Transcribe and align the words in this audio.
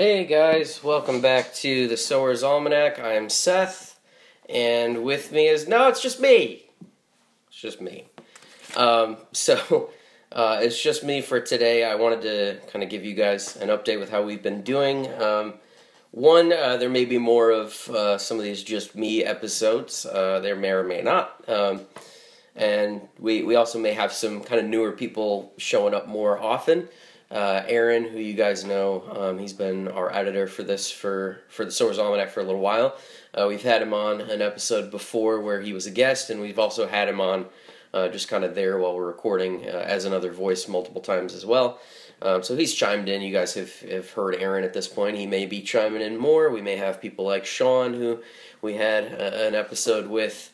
Hey 0.00 0.24
guys, 0.24 0.82
welcome 0.82 1.20
back 1.20 1.52
to 1.56 1.86
the 1.86 1.98
Sower's 1.98 2.42
Almanac. 2.42 2.98
I 2.98 3.16
am 3.16 3.28
Seth, 3.28 4.00
and 4.48 5.04
with 5.04 5.30
me 5.30 5.46
is 5.46 5.68
no, 5.68 5.88
it's 5.88 6.00
just 6.00 6.20
me. 6.20 6.70
It's 7.48 7.60
just 7.60 7.82
me. 7.82 8.06
Um, 8.78 9.18
so 9.32 9.90
uh, 10.32 10.60
it's 10.62 10.82
just 10.82 11.04
me 11.04 11.20
for 11.20 11.38
today. 11.38 11.84
I 11.84 11.96
wanted 11.96 12.22
to 12.22 12.60
kind 12.72 12.82
of 12.82 12.88
give 12.88 13.04
you 13.04 13.12
guys 13.12 13.56
an 13.56 13.68
update 13.68 14.00
with 14.00 14.08
how 14.08 14.22
we've 14.22 14.42
been 14.42 14.62
doing. 14.62 15.06
Um, 15.20 15.52
one, 16.12 16.50
uh, 16.50 16.78
there 16.78 16.88
may 16.88 17.04
be 17.04 17.18
more 17.18 17.50
of 17.50 17.86
uh, 17.90 18.16
some 18.16 18.38
of 18.38 18.42
these 18.42 18.62
just 18.62 18.96
me 18.96 19.22
episodes. 19.22 20.06
Uh, 20.06 20.40
there 20.40 20.56
may 20.56 20.70
or 20.70 20.82
may 20.82 21.02
not. 21.02 21.44
Um, 21.46 21.82
and 22.56 23.06
we, 23.18 23.42
we 23.42 23.54
also 23.54 23.78
may 23.78 23.92
have 23.92 24.14
some 24.14 24.42
kind 24.44 24.62
of 24.62 24.66
newer 24.66 24.92
people 24.92 25.52
showing 25.58 25.92
up 25.92 26.08
more 26.08 26.40
often. 26.40 26.88
Uh, 27.30 27.62
Aaron, 27.68 28.04
who 28.04 28.18
you 28.18 28.34
guys 28.34 28.64
know, 28.64 29.04
um, 29.16 29.38
he's 29.38 29.52
been 29.52 29.86
our 29.88 30.12
editor 30.12 30.48
for 30.48 30.64
this 30.64 30.90
for 30.90 31.40
for 31.48 31.64
the 31.64 31.70
Sower's 31.70 31.98
Almanac 31.98 32.30
for 32.30 32.40
a 32.40 32.44
little 32.44 32.60
while. 32.60 32.96
Uh, 33.32 33.46
we've 33.48 33.62
had 33.62 33.82
him 33.82 33.94
on 33.94 34.20
an 34.20 34.42
episode 34.42 34.90
before 34.90 35.40
where 35.40 35.60
he 35.60 35.72
was 35.72 35.86
a 35.86 35.92
guest, 35.92 36.30
and 36.30 36.40
we've 36.40 36.58
also 36.58 36.88
had 36.88 37.08
him 37.08 37.20
on 37.20 37.46
uh, 37.94 38.08
just 38.08 38.28
kind 38.28 38.42
of 38.42 38.54
there 38.54 38.78
while 38.78 38.96
we're 38.96 39.06
recording 39.06 39.64
uh, 39.64 39.84
as 39.86 40.04
another 40.04 40.32
voice 40.32 40.66
multiple 40.66 41.00
times 41.00 41.34
as 41.34 41.46
well. 41.46 41.78
Um, 42.22 42.42
so 42.42 42.56
he's 42.56 42.74
chimed 42.74 43.08
in. 43.08 43.22
You 43.22 43.32
guys 43.32 43.54
have, 43.54 43.80
have 43.80 44.10
heard 44.10 44.34
Aaron 44.34 44.64
at 44.64 44.74
this 44.74 44.88
point. 44.88 45.16
He 45.16 45.26
may 45.26 45.46
be 45.46 45.62
chiming 45.62 46.02
in 46.02 46.16
more. 46.16 46.50
We 46.50 46.60
may 46.60 46.76
have 46.76 47.00
people 47.00 47.24
like 47.24 47.46
Sean, 47.46 47.94
who 47.94 48.20
we 48.60 48.74
had 48.74 49.04
uh, 49.04 49.36
an 49.36 49.54
episode 49.54 50.08
with 50.08 50.52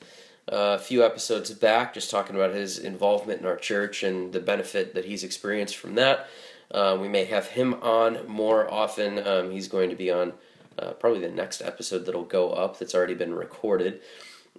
uh, 0.53 0.77
a 0.77 0.79
few 0.79 1.05
episodes 1.05 1.51
back, 1.51 1.93
just 1.93 2.11
talking 2.11 2.37
about 2.37 2.55
his 2.55 2.79
involvement 2.79 3.41
in 3.41 3.47
our 3.47 3.57
church 3.57 4.05
and 4.05 4.33
the 4.33 4.39
benefit 4.39 4.95
that 4.95 5.07
he's 5.07 5.25
experienced 5.25 5.77
from 5.77 5.97
that. 5.97 6.29
Uh, 6.71 6.99
we 7.01 7.09
may 7.09 7.25
have 7.25 7.49
him 7.49 7.75
on 7.75 8.27
more 8.27 8.73
often. 8.73 9.25
Um, 9.27 9.51
he's 9.51 9.69
going 9.69 9.91
to 9.91 9.97
be 9.97 10.11
on 10.11 10.33
uh, 10.79 10.93
probably 10.93 11.21
the 11.21 11.31
next 11.31 11.63
episode 11.63 12.07
that'll 12.07 12.25
go 12.25 12.51
up 12.51 12.79
that's 12.79 12.95
already 12.95 13.15
been 13.15 13.35
recorded. 13.35 14.01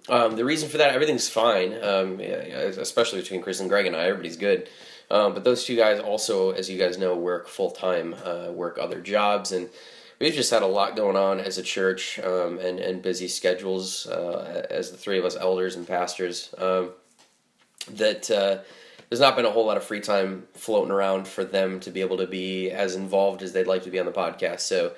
Um, 0.08 0.36
the 0.36 0.44
reason 0.44 0.68
for 0.68 0.78
that, 0.78 0.94
everything's 0.94 1.28
fine, 1.28 1.74
um, 1.82 2.20
especially 2.20 3.20
between 3.20 3.42
Chris 3.42 3.60
and 3.60 3.68
Greg 3.68 3.86
and 3.86 3.96
I. 3.96 4.04
Everybody's 4.04 4.36
good. 4.36 4.68
Um, 5.10 5.34
but 5.34 5.44
those 5.44 5.64
two 5.64 5.76
guys 5.76 6.00
also, 6.00 6.50
as 6.50 6.68
you 6.68 6.78
guys 6.78 6.98
know, 6.98 7.16
work 7.16 7.48
full 7.48 7.70
time, 7.70 8.14
uh, 8.24 8.50
work 8.52 8.78
other 8.78 9.00
jobs, 9.00 9.52
and 9.52 9.68
we've 10.18 10.34
just 10.34 10.50
had 10.50 10.62
a 10.62 10.66
lot 10.66 10.96
going 10.96 11.16
on 11.16 11.40
as 11.40 11.58
a 11.58 11.62
church 11.62 12.18
um, 12.20 12.58
and, 12.58 12.78
and 12.78 13.02
busy 13.02 13.28
schedules 13.28 14.06
uh, 14.06 14.66
as 14.70 14.90
the 14.90 14.96
three 14.96 15.18
of 15.18 15.24
us 15.24 15.36
elders 15.36 15.76
and 15.76 15.86
pastors 15.86 16.54
um, 16.58 16.90
that 17.92 18.30
uh, 18.30 18.58
there's 19.08 19.20
not 19.20 19.36
been 19.36 19.46
a 19.46 19.50
whole 19.50 19.66
lot 19.66 19.76
of 19.76 19.84
free 19.84 20.00
time 20.00 20.46
floating 20.54 20.90
around 20.90 21.26
for 21.26 21.44
them 21.44 21.80
to 21.80 21.90
be 21.90 22.00
able 22.00 22.18
to 22.18 22.26
be 22.26 22.70
as 22.70 22.94
involved 22.94 23.42
as 23.42 23.52
they'd 23.52 23.66
like 23.66 23.82
to 23.84 23.90
be 23.90 23.98
on 23.98 24.06
the 24.06 24.12
podcast. 24.12 24.60
So 24.60 24.92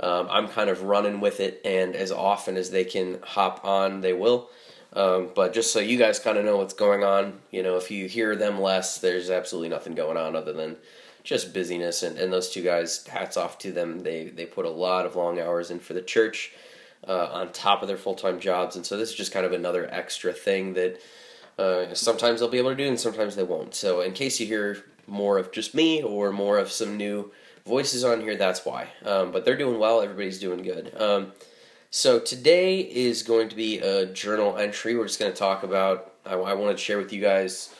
um, 0.00 0.28
I'm 0.30 0.48
kind 0.48 0.68
of 0.68 0.82
running 0.82 1.20
with 1.20 1.40
it, 1.40 1.60
and 1.64 1.96
as 1.96 2.12
often 2.12 2.56
as 2.56 2.70
they 2.70 2.84
can 2.84 3.18
hop 3.22 3.64
on, 3.64 4.02
they 4.02 4.12
will. 4.12 4.50
Um, 4.92 5.30
but 5.34 5.52
just 5.52 5.72
so 5.72 5.78
you 5.78 5.98
guys 5.98 6.18
kind 6.18 6.38
of 6.38 6.44
know 6.44 6.58
what's 6.58 6.74
going 6.74 7.02
on, 7.02 7.40
you 7.50 7.62
know, 7.62 7.76
if 7.76 7.90
you 7.90 8.06
hear 8.06 8.36
them 8.36 8.60
less, 8.60 8.98
there's 8.98 9.30
absolutely 9.30 9.68
nothing 9.68 9.94
going 9.94 10.16
on 10.16 10.36
other 10.36 10.52
than 10.52 10.76
just 11.22 11.52
busyness. 11.52 12.02
And, 12.02 12.18
and 12.18 12.32
those 12.32 12.50
two 12.50 12.62
guys, 12.62 13.06
hats 13.06 13.36
off 13.36 13.58
to 13.58 13.72
them. 13.72 14.00
They 14.00 14.28
they 14.28 14.46
put 14.46 14.64
a 14.64 14.70
lot 14.70 15.06
of 15.06 15.16
long 15.16 15.40
hours 15.40 15.70
in 15.70 15.80
for 15.80 15.92
the 15.92 16.02
church 16.02 16.52
uh, 17.06 17.28
on 17.32 17.52
top 17.52 17.82
of 17.82 17.88
their 17.88 17.96
full 17.96 18.14
time 18.14 18.38
jobs, 18.38 18.76
and 18.76 18.84
so 18.84 18.96
this 18.96 19.10
is 19.10 19.14
just 19.14 19.32
kind 19.32 19.46
of 19.46 19.52
another 19.52 19.88
extra 19.90 20.32
thing 20.32 20.74
that 20.74 21.00
uh, 21.58 21.94
sometimes 21.94 22.40
they'll 22.40 22.48
be 22.48 22.58
able 22.58 22.70
to 22.70 22.76
do, 22.76 22.88
and 22.88 23.00
sometimes 23.00 23.36
they 23.36 23.42
won't. 23.42 23.74
So, 23.74 24.00
in 24.00 24.12
case 24.12 24.40
you 24.40 24.46
hear 24.46 24.84
more 25.06 25.38
of 25.38 25.52
just 25.52 25.74
me 25.74 26.02
or 26.02 26.32
more 26.32 26.58
of 26.58 26.70
some 26.70 26.96
new 26.96 27.32
voices 27.64 28.04
on 28.04 28.20
here, 28.20 28.36
that's 28.36 28.64
why. 28.64 28.88
Um, 29.04 29.32
but 29.32 29.44
they're 29.44 29.56
doing 29.56 29.78
well. 29.78 30.00
Everybody's 30.00 30.38
doing 30.38 30.62
good. 30.62 30.94
Um, 31.00 31.32
so 31.90 32.18
today 32.18 32.80
is 32.80 33.22
going 33.22 33.48
to 33.48 33.56
be 33.56 33.78
a 33.78 34.06
journal 34.06 34.56
entry. 34.56 34.96
We're 34.96 35.06
just 35.06 35.18
going 35.18 35.32
to 35.32 35.38
talk 35.38 35.62
about. 35.62 36.12
I, 36.26 36.34
I 36.34 36.54
wanted 36.54 36.76
to 36.76 36.82
share 36.82 36.98
with 36.98 37.12
you 37.12 37.22
guys. 37.22 37.74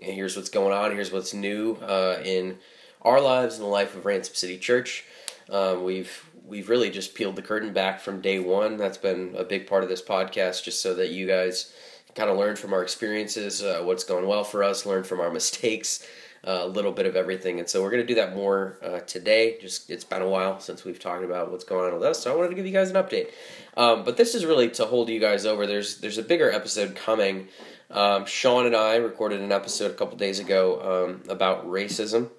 Here's 0.00 0.36
what's 0.36 0.50
going 0.50 0.72
on. 0.76 0.92
Here's 0.92 1.12
what's 1.12 1.32
new 1.32 1.76
uh, 1.76 2.20
in 2.24 2.58
our 3.02 3.20
lives 3.20 3.54
and 3.54 3.64
the 3.64 3.68
life 3.68 3.96
of 3.96 4.04
Ransom 4.04 4.34
City 4.34 4.58
Church. 4.58 5.04
Um, 5.48 5.84
we've 5.84 6.28
we've 6.46 6.68
really 6.68 6.90
just 6.90 7.14
peeled 7.14 7.36
the 7.36 7.42
curtain 7.42 7.72
back 7.72 8.00
from 8.00 8.20
day 8.20 8.38
one. 8.38 8.76
That's 8.76 8.98
been 8.98 9.34
a 9.36 9.44
big 9.44 9.66
part 9.66 9.82
of 9.82 9.88
this 9.88 10.02
podcast, 10.02 10.64
just 10.64 10.82
so 10.82 10.94
that 10.94 11.10
you 11.10 11.26
guys 11.26 11.72
kind 12.14 12.30
of 12.30 12.36
learn 12.36 12.56
from 12.56 12.72
our 12.72 12.82
experiences, 12.82 13.62
uh, 13.62 13.80
what's 13.82 14.04
going 14.04 14.26
well 14.26 14.44
for 14.44 14.62
us, 14.62 14.86
learn 14.86 15.04
from 15.04 15.20
our 15.20 15.30
mistakes, 15.30 16.06
uh, 16.46 16.60
a 16.62 16.66
little 16.66 16.92
bit 16.92 17.06
of 17.06 17.16
everything. 17.16 17.58
And 17.58 17.68
so 17.68 17.82
we're 17.82 17.90
going 17.90 18.02
to 18.02 18.06
do 18.06 18.16
that 18.16 18.34
more 18.34 18.78
uh, 18.82 19.00
today. 19.00 19.58
Just 19.60 19.90
it's 19.90 20.04
been 20.04 20.22
a 20.22 20.28
while 20.28 20.60
since 20.60 20.84
we've 20.84 20.98
talked 20.98 21.24
about 21.24 21.50
what's 21.50 21.64
going 21.64 21.86
on 21.86 21.94
with 21.94 22.02
us, 22.02 22.20
so 22.20 22.32
I 22.32 22.36
wanted 22.36 22.50
to 22.50 22.54
give 22.54 22.66
you 22.66 22.72
guys 22.72 22.90
an 22.90 22.96
update. 22.96 23.30
Um, 23.76 24.04
but 24.04 24.16
this 24.16 24.34
is 24.34 24.44
really 24.44 24.68
to 24.70 24.84
hold 24.84 25.08
you 25.08 25.20
guys 25.20 25.46
over. 25.46 25.66
There's 25.66 25.98
there's 25.98 26.18
a 26.18 26.22
bigger 26.22 26.50
episode 26.50 26.94
coming. 26.94 27.48
Um, 27.90 28.26
Sean 28.26 28.66
and 28.66 28.74
I 28.74 28.96
recorded 28.96 29.40
an 29.40 29.52
episode 29.52 29.90
a 29.90 29.94
couple 29.94 30.16
days 30.16 30.38
ago 30.40 31.06
um, 31.06 31.30
about 31.30 31.66
racism 31.66 32.30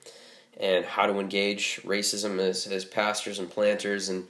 and 0.59 0.85
how 0.85 1.05
to 1.05 1.19
engage 1.19 1.81
racism 1.83 2.39
as, 2.39 2.67
as 2.67 2.85
pastors 2.85 3.39
and 3.39 3.49
planters 3.49 4.09
and 4.09 4.27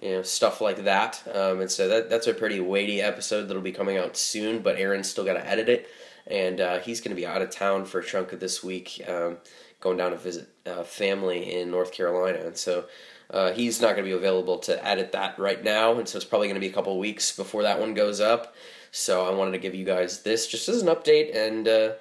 you 0.00 0.10
know 0.10 0.22
stuff 0.22 0.60
like 0.60 0.84
that. 0.84 1.22
Um, 1.32 1.60
and 1.60 1.70
so 1.70 1.88
that 1.88 2.10
that's 2.10 2.26
a 2.26 2.34
pretty 2.34 2.60
weighty 2.60 3.00
episode 3.00 3.44
that'll 3.44 3.62
be 3.62 3.72
coming 3.72 3.96
out 3.96 4.16
soon. 4.16 4.60
But 4.60 4.76
Aaron's 4.76 5.08
still 5.08 5.24
got 5.24 5.34
to 5.34 5.46
edit 5.46 5.68
it, 5.68 5.88
and 6.26 6.60
uh, 6.60 6.78
he's 6.78 7.00
going 7.00 7.14
to 7.14 7.20
be 7.20 7.26
out 7.26 7.42
of 7.42 7.50
town 7.50 7.84
for 7.84 8.00
a 8.00 8.04
chunk 8.04 8.32
of 8.32 8.40
this 8.40 8.62
week, 8.62 9.02
um, 9.08 9.38
going 9.80 9.96
down 9.96 10.12
to 10.12 10.16
visit 10.16 10.48
uh, 10.66 10.82
family 10.82 11.54
in 11.60 11.70
North 11.70 11.92
Carolina, 11.92 12.38
and 12.44 12.56
so. 12.56 12.86
Uh, 13.30 13.52
he's 13.52 13.82
not 13.82 13.88
going 13.88 13.98
to 13.98 14.04
be 14.04 14.12
available 14.12 14.56
to 14.56 14.82
edit 14.82 15.12
that 15.12 15.38
right 15.38 15.62
now, 15.62 15.98
and 15.98 16.08
so 16.08 16.16
it's 16.16 16.24
probably 16.24 16.48
going 16.48 16.54
to 16.54 16.66
be 16.66 16.70
a 16.70 16.72
couple 16.72 16.98
weeks 16.98 17.36
before 17.36 17.62
that 17.64 17.78
one 17.78 17.92
goes 17.92 18.20
up. 18.22 18.54
So 18.90 19.26
I 19.26 19.34
wanted 19.34 19.52
to 19.52 19.58
give 19.58 19.74
you 19.74 19.84
guys 19.84 20.22
this 20.22 20.46
just 20.46 20.66
as 20.68 20.80
an 20.80 20.88
update 20.88 21.36
and 21.36 21.68
uh, 21.68 21.92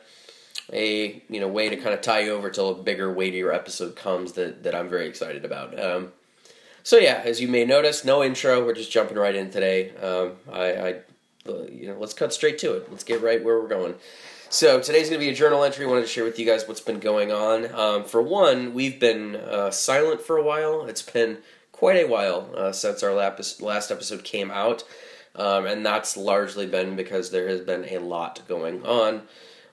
a 0.72 1.24
you 1.30 1.40
know 1.40 1.48
way 1.48 1.70
to 1.70 1.76
kind 1.76 1.94
of 1.94 2.02
tie 2.02 2.22
you 2.22 2.32
over 2.32 2.50
till 2.50 2.70
a 2.70 2.84
bigger, 2.84 3.12
weightier 3.12 3.52
episode 3.52 3.96
comes 3.96 4.34
that 4.34 4.64
that 4.64 4.76
I'm 4.76 4.90
very 4.90 5.08
excited 5.08 5.46
about. 5.46 5.80
Um, 5.80 6.12
so 6.88 6.98
yeah, 6.98 7.22
as 7.26 7.42
you 7.42 7.50
may 7.50 7.66
notice, 7.66 8.06
no 8.06 8.24
intro. 8.24 8.66
We're 8.66 8.74
just 8.74 8.90
jumping 8.90 9.18
right 9.18 9.36
in 9.36 9.52
today. 9.52 9.94
Um, 9.98 10.38
I, 10.50 10.72
I, 10.72 10.96
you 11.70 11.88
know, 11.88 11.98
let's 12.00 12.14
cut 12.14 12.32
straight 12.34 12.58
to 12.60 12.76
it. 12.76 12.90
Let's 12.90 13.04
get 13.04 13.22
right 13.22 13.44
where 13.44 13.60
we're 13.60 13.68
going. 13.68 13.96
So 14.48 14.80
today's 14.80 15.10
going 15.10 15.20
to 15.20 15.26
be 15.26 15.30
a 15.30 15.36
journal 15.36 15.66
entry. 15.66 15.84
I 15.84 15.90
wanted 15.90 16.04
to 16.04 16.08
share 16.08 16.24
with 16.24 16.40
you 16.40 16.46
guys 16.46 16.66
what's 16.66 16.80
been 16.80 17.02
going 17.02 17.30
on. 17.30 17.76
Um, 17.76 18.06
for 18.06 18.22
one, 18.22 18.74
we've 18.74 19.02
been 19.02 19.36
uh, 19.36 19.70
silent 19.70 20.22
for 20.22 20.38
a 20.38 20.44
while. 20.44 20.86
It's 20.86 21.02
been 21.02 21.40
quite 21.74 21.98
a 21.98 22.08
while 22.08 22.50
uh, 22.56 22.72
since 22.72 23.04
our 23.04 23.14
last 23.14 23.92
episode 23.92 24.24
came 24.24 24.50
out, 24.50 24.86
um, 25.36 25.66
and 25.66 25.86
that's 25.86 26.16
largely 26.16 26.68
been 26.68 26.96
because 26.96 27.32
there 27.32 27.50
has 27.50 27.60
been 27.60 27.84
a 27.90 27.98
lot 27.98 28.44
going 28.48 28.86
on. 28.86 29.24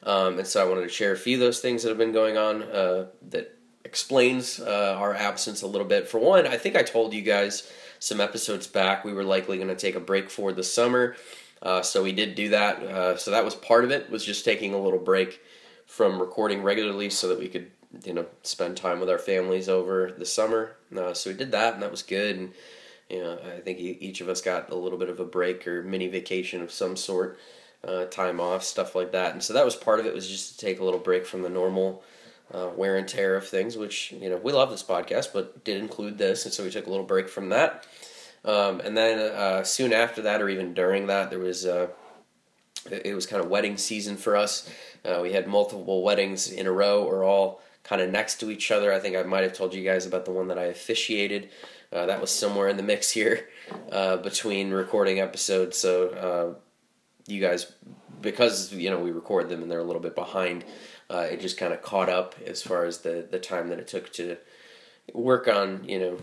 Um, 0.03 0.41
and 0.41 0.49
so 0.49 0.67
I 0.67 0.69
wanted 0.69 0.83
to 0.83 0.89
share 0.89 1.13
a 1.13 1.17
few 1.17 1.37
of 1.37 1.41
those 1.41 1.61
things 1.61 1.85
that 1.85 1.91
have 1.91 1.99
been 1.99 2.11
going 2.11 2.37
on 2.37 2.65
uh, 2.65 3.07
that 3.31 3.54
explains 3.85 4.61
uh, 4.61 4.97
our 4.99 5.15
absence 5.15 5.63
a 5.63 5.67
little 5.67 5.87
bit. 5.87 6.09
For 6.09 6.19
one, 6.19 6.47
I 6.47 6.57
think 6.57 6.77
I 6.77 6.83
told 6.83 7.13
you 7.13 7.23
guys 7.23 7.71
some 7.99 8.21
episodes 8.21 8.67
back 8.67 9.05
we 9.05 9.13
were 9.13 9.25
likely 9.25 9.57
going 9.57 9.69
to 9.69 9.77
take 9.77 9.95
a 9.95 10.01
break 10.01 10.31
for 10.31 10.53
the 10.53 10.63
summer, 10.63 11.17
uh, 11.63 11.83
so 11.83 12.03
we 12.03 12.13
did 12.13 12.35
do 12.35 12.51
that. 12.51 12.83
Uh, 12.83 13.17
so 13.17 13.31
that 13.31 13.45
was 13.45 13.55
part 13.55 13.85
of 13.85 13.91
it 13.91 14.11
was 14.11 14.25
just 14.25 14.45
taking 14.45 14.75
a 14.75 14.79
little 14.79 14.99
break 14.99 15.41
from 15.87 16.19
recording 16.19 16.63
regularly 16.63 17.11
so 17.11 17.29
that 17.29 17.39
we 17.39 17.49
could 17.49 17.71
you 18.05 18.13
know 18.13 18.27
spend 18.43 18.77
time 18.77 18.99
with 18.99 19.09
our 19.09 19.19
families 19.19 19.69
over 19.69 20.11
the 20.11 20.27
summer. 20.27 20.77
Uh, 20.97 21.15
so 21.15 21.31
we 21.31 21.37
did 21.37 21.53
that, 21.53 21.75
and 21.75 21.83
that 21.83 21.91
was 21.91 22.03
good. 22.03 22.37
And 22.37 22.53
you 23.11 23.21
know, 23.21 23.39
I 23.57 23.61
think 23.61 23.79
each 23.79 24.21
of 24.21 24.29
us 24.29 24.41
got 24.41 24.71
a 24.71 24.75
little 24.75 24.99
bit 24.99 25.11
of 25.11 25.21
a 25.21 25.25
break 25.25 25.67
or 25.69 25.83
mini 25.83 26.09
vacation 26.09 26.63
of 26.63 26.73
some 26.73 26.97
sort. 26.97 27.39
Uh, 27.87 28.07
time 28.07 28.41
off, 28.41 28.65
stuff 28.65 28.95
like 28.95 29.13
that, 29.13 29.35
and 29.35 29.43
so 29.43 29.53
that 29.53 29.63
was 29.63 29.77
part 29.77 30.01
of 30.01 30.07
it. 30.07 30.15
Was 30.15 30.27
just 30.27 30.59
to 30.59 30.65
take 30.65 30.81
a 30.81 30.85
little 30.85 30.99
break 30.99 31.27
from 31.27 31.43
the 31.43 31.51
normal 31.51 32.03
uh, 32.53 32.69
wear 32.77 32.97
and 32.97 33.09
tear 33.09 33.37
of 33.37 33.47
things, 33.47 33.77
which 33.77 34.13
you 34.13 34.29
know 34.29 34.37
we 34.37 34.53
love 34.53 34.71
this 34.71 34.83
podcast, 34.83 35.33
but 35.33 35.65
did 35.65 35.79
include 35.79 36.19
this, 36.19 36.45
and 36.45 36.53
so 36.53 36.65
we 36.65 36.71
took 36.71 36.87
a 36.87 36.91
little 36.91 37.07
break 37.07 37.29
from 37.29 37.49
that. 37.51 37.87
Um, 38.45 38.81
and 38.81 38.97
then 38.97 39.19
uh, 39.19 39.63
soon 39.65 39.93
after 39.93 40.23
that, 40.23 40.43
or 40.43 40.49
even 40.49 40.75
during 40.75 41.07
that, 41.07 41.31
there 41.31 41.39
was 41.39 41.65
uh, 41.65 41.89
it 42.91 43.15
was 43.15 43.27
kind 43.27 43.43
of 43.43 43.49
wedding 43.49 43.77
season 43.77 44.17
for 44.17 44.37
us. 44.37 44.71
Uh, 45.05 45.21
we 45.23 45.33
had 45.33 45.47
multiple 45.47 46.03
weddings 46.03 46.51
in 46.51 46.67
a 46.67 46.73
row, 46.73 47.03
or 47.03 47.25
all 47.25 47.61
kind 47.83 48.03
of 48.03 48.11
next 48.11 48.41
to 48.41 48.51
each 48.51 48.71
other. 48.71 48.93
I 48.93 48.99
think 48.99 49.17
I 49.17 49.23
might 49.23 49.43
have 49.43 49.55
told 49.55 49.75
you 49.75 49.83
guys 49.83 50.07
about 50.07 50.25
the 50.25 50.33
one 50.33 50.49
that 50.49 50.59
I 50.59 50.65
officiated. 50.65 51.51
Uh, 51.93 52.07
that 52.07 52.21
was 52.21 52.31
somewhere 52.31 52.69
in 52.69 52.77
the 52.77 52.83
mix 52.83 53.11
here 53.11 53.49
uh, 53.93 54.19
between 54.19 54.71
recording 54.71 55.21
episodes. 55.21 55.79
So 55.79 56.57
you 57.27 57.41
guys, 57.41 57.73
because 58.21 58.73
you 58.73 58.91
know 58.91 58.99
we 58.99 59.11
record 59.11 59.49
them 59.49 59.63
and 59.63 59.71
they're 59.71 59.79
a 59.79 59.85
little 59.85 60.03
bit 60.03 60.15
behind 60.15 60.65
uh, 61.11 61.27
it 61.31 61.41
just 61.41 61.59
kind 61.59 61.73
of 61.73 61.83
caught 61.83 62.09
up 62.09 62.35
as 62.47 62.63
far 62.63 62.85
as 62.85 62.99
the 62.99 63.27
the 63.31 63.39
time 63.39 63.69
that 63.69 63.79
it 63.79 63.89
took 63.89 64.13
to 64.15 64.37
work 65.13 65.49
on 65.49 65.85
you 65.85 65.99
know 65.99 66.19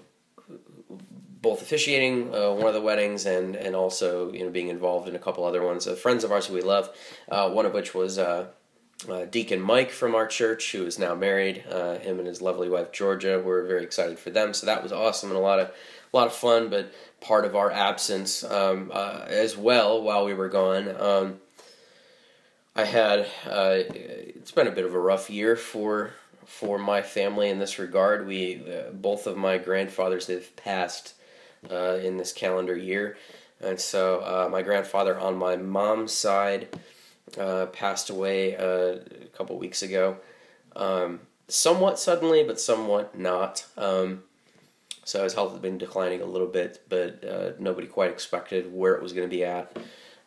both 1.42 1.62
officiating 1.62 2.34
uh, 2.34 2.52
one 2.52 2.68
of 2.68 2.74
the 2.74 2.82
weddings 2.82 3.26
and 3.26 3.56
and 3.56 3.76
also 3.76 4.32
you 4.32 4.44
know 4.44 4.50
being 4.50 4.68
involved 4.68 5.08
in 5.08 5.16
a 5.16 5.20
couple 5.20 5.44
other 5.44 5.64
ones. 5.64 5.88
Uh, 5.88 5.96
friends 5.96 6.24
of 6.24 6.32
ours 6.32 6.48
who 6.48 6.54
we 6.54 6.62
love, 6.62 6.90
uh, 7.30 7.50
one 7.50 7.66
of 7.66 7.74
which 7.74 7.94
was 7.94 8.18
uh, 8.18 8.48
uh, 9.10 9.26
Deacon 9.26 9.60
Mike 9.60 9.90
from 9.90 10.14
our 10.14 10.28
church, 10.28 10.72
who 10.72 10.86
is 10.86 11.00
now 11.00 11.16
married. 11.16 11.58
Him 11.58 12.20
and 12.20 12.28
his 12.28 12.42
lovely 12.42 12.70
wife 12.70 12.92
Georgia. 12.92 13.42
We're 13.44 13.66
very 13.66 13.84
excited 13.84 14.20
for 14.20 14.30
them. 14.30 14.54
So 14.54 14.68
that 14.68 14.84
was 14.84 14.92
awesome 14.92 15.30
and 15.30 15.38
a 15.38 15.42
lot 15.42 15.60
of 15.60 15.68
a 16.14 16.18
lot 16.18 16.28
of 16.28 16.34
fun. 16.34 16.70
But 16.70 16.94
part 17.20 17.46
of 17.46 17.56
our 17.56 17.72
absence 17.72 18.44
um, 18.44 18.92
as 18.92 19.58
well 19.58 20.02
while 20.02 20.26
we 20.26 20.34
were 20.34 20.50
gone. 20.50 20.96
Um, 21.00 21.40
I 22.76 22.86
had 22.86 23.20
uh, 23.46 23.84
it's 23.90 24.52
been 24.52 24.68
a 24.68 24.72
bit 24.72 24.86
of 24.86 24.94
a 24.94 25.00
rough 25.00 25.30
year 25.30 25.56
for 25.56 26.12
for 26.46 26.78
my 26.78 27.02
family 27.02 27.50
in 27.50 27.60
this 27.60 27.78
regard. 27.78 28.26
We 28.26 28.64
uh, 28.66 28.92
both 28.92 29.28
of 29.28 29.36
my 29.38 29.58
grandfathers 29.58 30.28
have 30.28 30.56
passed 30.56 31.16
uh, 31.70 32.00
in 32.02 32.18
this 32.18 32.32
calendar 32.32 32.76
year, 32.76 33.18
and 33.60 33.80
so 33.80 34.22
uh, 34.22 34.48
my 34.50 34.62
grandfather 34.62 35.20
on 35.20 35.36
my 35.36 35.58
mom's 35.58 36.14
side 36.14 36.70
uh, 37.38 37.66
passed 37.68 38.10
away 38.10 38.56
uh, 38.56 39.00
a 39.22 39.38
couple 39.38 39.58
weeks 39.58 39.84
ago, 39.84 40.18
um, 40.78 41.20
somewhat 41.50 42.00
suddenly, 42.00 42.44
but 42.44 42.60
somewhat 42.60 43.18
not. 43.18 43.66
Um, 43.78 44.24
so 45.04 45.26
his 45.26 45.34
health 45.34 45.52
had 45.52 45.62
been 45.62 45.78
declining 45.78 46.22
a 46.22 46.26
little 46.26 46.48
bit, 46.48 46.84
but 46.88 47.60
nobody 47.60 47.88
quite 47.88 48.12
expected 48.12 48.72
where 48.74 48.94
it 48.94 49.02
was 49.02 49.12
going 49.12 49.28
to 49.28 49.36
be 49.36 49.44
at. 49.44 49.76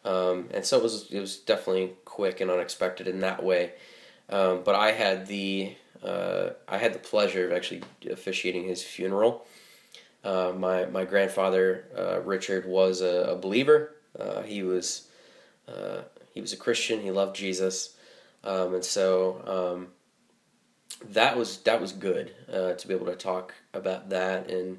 Um, 0.05 0.49
and 0.53 0.65
so 0.65 0.79
it 0.79 0.83
was 0.83 1.11
it 1.11 1.21
was 1.21 1.39
definitely 1.39 1.95
quick 2.05 2.41
and 2.41 2.51
unexpected 2.51 3.09
in 3.09 3.21
that 3.21 3.43
way. 3.43 3.73
Um, 4.29 4.63
but 4.65 4.75
I 4.75 4.93
had 4.93 5.27
the 5.27 5.75
uh, 6.03 6.51
I 6.69 6.79
had 6.79 6.93
the 6.93 6.99
pleasure 6.99 7.47
of 7.47 7.53
actually 7.53 7.83
officiating 8.11 8.65
his 8.65 8.83
funeral. 8.83 9.47
Uh, 10.23 10.53
my 10.57 10.87
my 10.87 11.05
grandfather 11.05 11.87
uh, 11.97 12.21
Richard 12.21 12.67
was 12.67 13.01
a, 13.01 13.33
a 13.33 13.37
believer. 13.37 13.95
Uh, 14.19 14.43
he 14.43 14.63
was 14.63 15.09
uh, 15.69 16.03
he 16.33 16.41
was 16.41 16.53
a 16.53 16.57
Christian. 16.57 17.01
He 17.01 17.11
loved 17.11 17.37
Jesus, 17.37 17.97
um, 18.43 18.75
and 18.75 18.85
so 18.85 19.43
um, 19.47 19.89
that 21.13 21.37
was 21.37 21.59
that 21.59 21.81
was 21.81 21.93
good 21.93 22.35
uh, 22.53 22.73
to 22.75 22.89
be 22.89 22.95
able 22.95 23.07
to 23.07 23.17
talk 23.17 23.55
about 23.73 24.11
that 24.11 24.51
and. 24.51 24.79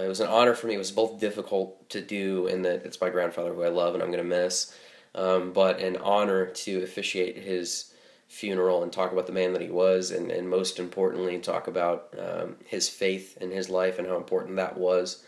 It 0.00 0.08
was 0.08 0.20
an 0.20 0.28
honor 0.28 0.54
for 0.54 0.66
me. 0.66 0.74
It 0.74 0.78
was 0.78 0.90
both 0.90 1.20
difficult 1.20 1.88
to 1.90 2.00
do, 2.00 2.46
in 2.46 2.62
that 2.62 2.84
it's 2.84 3.00
my 3.00 3.10
grandfather 3.10 3.52
who 3.52 3.62
I 3.62 3.68
love 3.68 3.94
and 3.94 4.02
I'm 4.02 4.10
going 4.10 4.22
to 4.22 4.28
miss, 4.28 4.76
um, 5.14 5.52
but 5.52 5.78
an 5.80 5.96
honor 5.98 6.46
to 6.46 6.82
officiate 6.82 7.38
his 7.38 7.92
funeral 8.28 8.82
and 8.82 8.92
talk 8.92 9.12
about 9.12 9.26
the 9.26 9.32
man 9.32 9.52
that 9.52 9.62
he 9.62 9.70
was, 9.70 10.10
and, 10.10 10.30
and 10.30 10.48
most 10.48 10.78
importantly, 10.78 11.38
talk 11.38 11.68
about 11.68 12.12
um, 12.18 12.56
his 12.66 12.88
faith 12.88 13.38
and 13.40 13.52
his 13.52 13.68
life 13.68 13.98
and 13.98 14.08
how 14.08 14.16
important 14.16 14.56
that 14.56 14.76
was. 14.76 15.22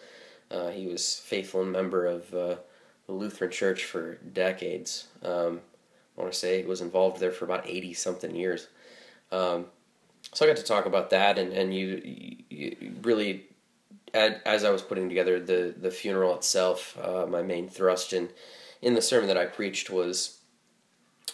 Uh, 0.50 0.70
he 0.70 0.86
was 0.86 1.18
faithful 1.18 1.64
member 1.64 2.06
of 2.06 2.32
uh, 2.34 2.56
the 3.06 3.12
Lutheran 3.12 3.50
Church 3.50 3.84
for 3.84 4.14
decades. 4.16 5.08
Um, 5.22 5.60
I 6.16 6.20
want 6.20 6.32
to 6.32 6.38
say 6.38 6.62
he 6.62 6.66
was 6.66 6.80
involved 6.80 7.20
there 7.20 7.30
for 7.30 7.44
about 7.44 7.68
80 7.68 7.94
something 7.94 8.34
years. 8.34 8.68
Um, 9.30 9.66
so 10.32 10.44
I 10.44 10.48
got 10.48 10.56
to 10.56 10.64
talk 10.64 10.86
about 10.86 11.10
that, 11.10 11.38
and, 11.38 11.52
and 11.52 11.74
you, 11.74 12.36
you 12.48 12.94
really, 13.02 13.46
as 14.14 14.64
I 14.64 14.70
was 14.70 14.82
putting 14.82 15.08
together 15.08 15.40
the, 15.40 15.74
the 15.76 15.90
funeral 15.90 16.34
itself, 16.34 16.96
uh, 17.02 17.26
my 17.26 17.42
main 17.42 17.68
thrust 17.68 18.12
in, 18.12 18.30
in 18.80 18.94
the 18.94 19.02
sermon 19.02 19.28
that 19.28 19.36
I 19.36 19.46
preached 19.46 19.90
was 19.90 20.38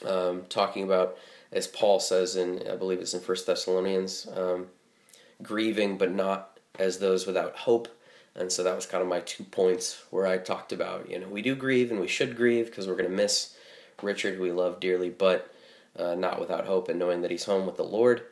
um, 0.06 0.44
talking 0.48 0.82
about 0.84 1.16
as 1.52 1.66
Paul 1.66 2.00
says 2.00 2.34
in, 2.34 2.66
I 2.68 2.76
believe 2.76 3.00
it's 3.00 3.14
in 3.14 3.20
First 3.20 3.46
Thessalonians, 3.46 4.26
um, 4.34 4.68
grieving 5.42 5.98
but 5.98 6.10
not 6.10 6.58
as 6.78 6.98
those 6.98 7.26
without 7.26 7.54
hope. 7.54 7.88
And 8.34 8.50
so 8.50 8.62
that 8.62 8.74
was 8.74 8.86
kind 8.86 9.02
of 9.02 9.08
my 9.08 9.20
two 9.20 9.44
points 9.44 10.02
where 10.10 10.26
I 10.26 10.38
talked 10.38 10.72
about, 10.72 11.10
you 11.10 11.18
know, 11.18 11.28
we 11.28 11.42
do 11.42 11.54
grieve 11.54 11.90
and 11.90 12.00
we 12.00 12.08
should 12.08 12.34
grieve 12.34 12.66
because 12.66 12.88
we're 12.88 12.96
going 12.96 13.10
to 13.10 13.14
miss 13.14 13.54
Richard, 14.00 14.36
who 14.36 14.42
we 14.42 14.52
love 14.52 14.80
dearly, 14.80 15.10
but 15.10 15.54
uh, 15.98 16.14
not 16.14 16.40
without 16.40 16.64
hope 16.64 16.88
and 16.88 16.98
knowing 16.98 17.20
that 17.20 17.30
he's 17.30 17.44
home 17.44 17.66
with 17.66 17.76
the 17.76 17.84
Lord. 17.84 18.22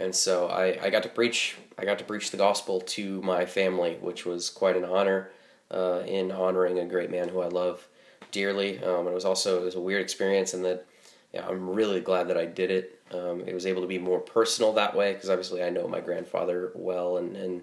And 0.00 0.14
so 0.14 0.48
I, 0.48 0.78
I 0.82 0.90
got 0.90 1.02
to 1.02 1.08
preach, 1.08 1.56
I 1.78 1.84
got 1.84 1.98
to 1.98 2.04
preach 2.04 2.30
the 2.30 2.36
gospel 2.36 2.80
to 2.80 3.20
my 3.22 3.44
family, 3.44 3.98
which 4.00 4.24
was 4.24 4.48
quite 4.50 4.76
an 4.76 4.84
honor 4.84 5.30
uh, 5.70 6.02
in 6.06 6.32
honoring 6.32 6.78
a 6.78 6.86
great 6.86 7.10
man 7.10 7.28
who 7.28 7.40
I 7.40 7.48
love 7.48 7.86
dearly. 8.32 8.82
Um, 8.82 9.06
it 9.06 9.14
was 9.14 9.24
also 9.24 9.60
it 9.60 9.64
was 9.64 9.74
a 9.74 9.80
weird 9.80 10.02
experience 10.02 10.54
and 10.54 10.64
that 10.64 10.86
yeah, 11.32 11.46
I'm 11.46 11.70
really 11.70 12.00
glad 12.00 12.28
that 12.28 12.36
I 12.36 12.46
did 12.46 12.70
it. 12.70 13.00
Um, 13.12 13.42
it 13.46 13.54
was 13.54 13.66
able 13.66 13.82
to 13.82 13.88
be 13.88 13.98
more 13.98 14.20
personal 14.20 14.72
that 14.72 14.96
way 14.96 15.12
because 15.12 15.30
obviously 15.30 15.62
I 15.62 15.70
know 15.70 15.86
my 15.86 16.00
grandfather 16.00 16.72
well 16.74 17.18
and, 17.18 17.36
and 17.36 17.62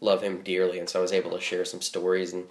love 0.00 0.22
him 0.22 0.42
dearly, 0.42 0.78
and 0.78 0.88
so 0.88 0.98
I 0.98 1.02
was 1.02 1.12
able 1.12 1.30
to 1.32 1.40
share 1.40 1.64
some 1.64 1.80
stories 1.80 2.32
and 2.32 2.44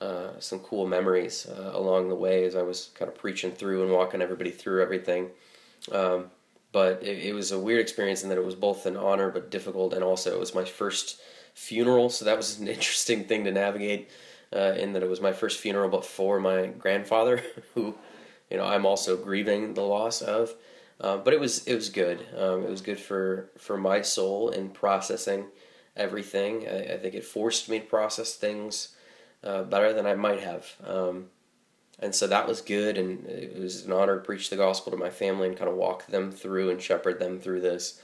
uh, 0.00 0.30
some 0.38 0.60
cool 0.60 0.86
memories 0.86 1.46
uh, 1.46 1.70
along 1.74 2.08
the 2.08 2.14
way 2.14 2.44
as 2.44 2.56
I 2.56 2.62
was 2.62 2.90
kind 2.94 3.10
of 3.10 3.16
preaching 3.16 3.52
through 3.52 3.82
and 3.82 3.92
walking 3.92 4.22
everybody 4.22 4.50
through 4.50 4.82
everything. 4.82 5.30
Um, 5.90 6.30
but 6.72 7.02
it, 7.02 7.26
it, 7.26 7.34
was 7.34 7.52
a 7.52 7.58
weird 7.58 7.80
experience 7.80 8.22
in 8.22 8.30
that 8.30 8.38
it 8.38 8.44
was 8.44 8.54
both 8.54 8.86
an 8.86 8.96
honor 8.96 9.30
but 9.30 9.50
difficult, 9.50 9.92
and 9.92 10.02
also 10.02 10.32
it 10.32 10.40
was 10.40 10.54
my 10.54 10.64
first 10.64 11.20
funeral, 11.54 12.08
so 12.08 12.24
that 12.24 12.36
was 12.36 12.58
an 12.58 12.68
interesting 12.76 13.24
thing 13.24 13.44
to 13.44 13.52
navigate. 13.52 14.10
Uh, 14.54 14.74
in 14.76 14.92
that 14.92 15.02
it 15.02 15.08
was 15.08 15.22
my 15.22 15.32
first 15.32 15.58
funeral, 15.60 15.88
but 15.88 16.04
for 16.04 16.38
my 16.38 16.66
grandfather, 16.66 17.42
who 17.74 17.94
you 18.50 18.58
know 18.58 18.66
I'm 18.66 18.84
also 18.84 19.16
grieving 19.16 19.72
the 19.72 19.80
loss 19.80 20.20
of. 20.20 20.54
Uh, 21.00 21.16
but 21.16 21.32
it 21.32 21.40
was 21.40 21.66
it 21.66 21.74
was 21.74 21.88
good. 21.88 22.26
Um, 22.36 22.62
it 22.62 22.70
was 22.70 22.82
good 22.82 23.00
for 23.00 23.50
for 23.56 23.78
my 23.78 24.02
soul 24.02 24.50
in 24.50 24.68
processing 24.68 25.46
everything. 25.96 26.68
I, 26.68 26.94
I 26.94 26.98
think 26.98 27.14
it 27.14 27.24
forced 27.24 27.68
me 27.68 27.80
to 27.80 27.86
process 27.86 28.34
things 28.34 28.94
uh, 29.42 29.62
better 29.64 29.92
than 29.92 30.06
I 30.06 30.14
might 30.14 30.40
have. 30.40 30.70
Um, 30.86 31.26
and 32.02 32.14
so 32.14 32.26
that 32.26 32.46
was 32.46 32.60
good, 32.60 32.98
and 32.98 33.26
it 33.26 33.58
was 33.58 33.84
an 33.84 33.92
honor 33.92 34.16
to 34.16 34.24
preach 34.24 34.50
the 34.50 34.56
gospel 34.56 34.90
to 34.90 34.98
my 34.98 35.10
family 35.10 35.48
and 35.48 35.56
kind 35.56 35.70
of 35.70 35.76
walk 35.76 36.06
them 36.06 36.32
through 36.32 36.70
and 36.70 36.82
shepherd 36.82 37.18
them 37.18 37.38
through 37.38 37.60
this. 37.60 38.00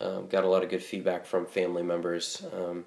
Um, 0.00 0.26
got 0.28 0.44
a 0.44 0.48
lot 0.48 0.64
of 0.64 0.70
good 0.70 0.82
feedback 0.82 1.24
from 1.24 1.46
family 1.46 1.82
members 1.82 2.44
um, 2.52 2.84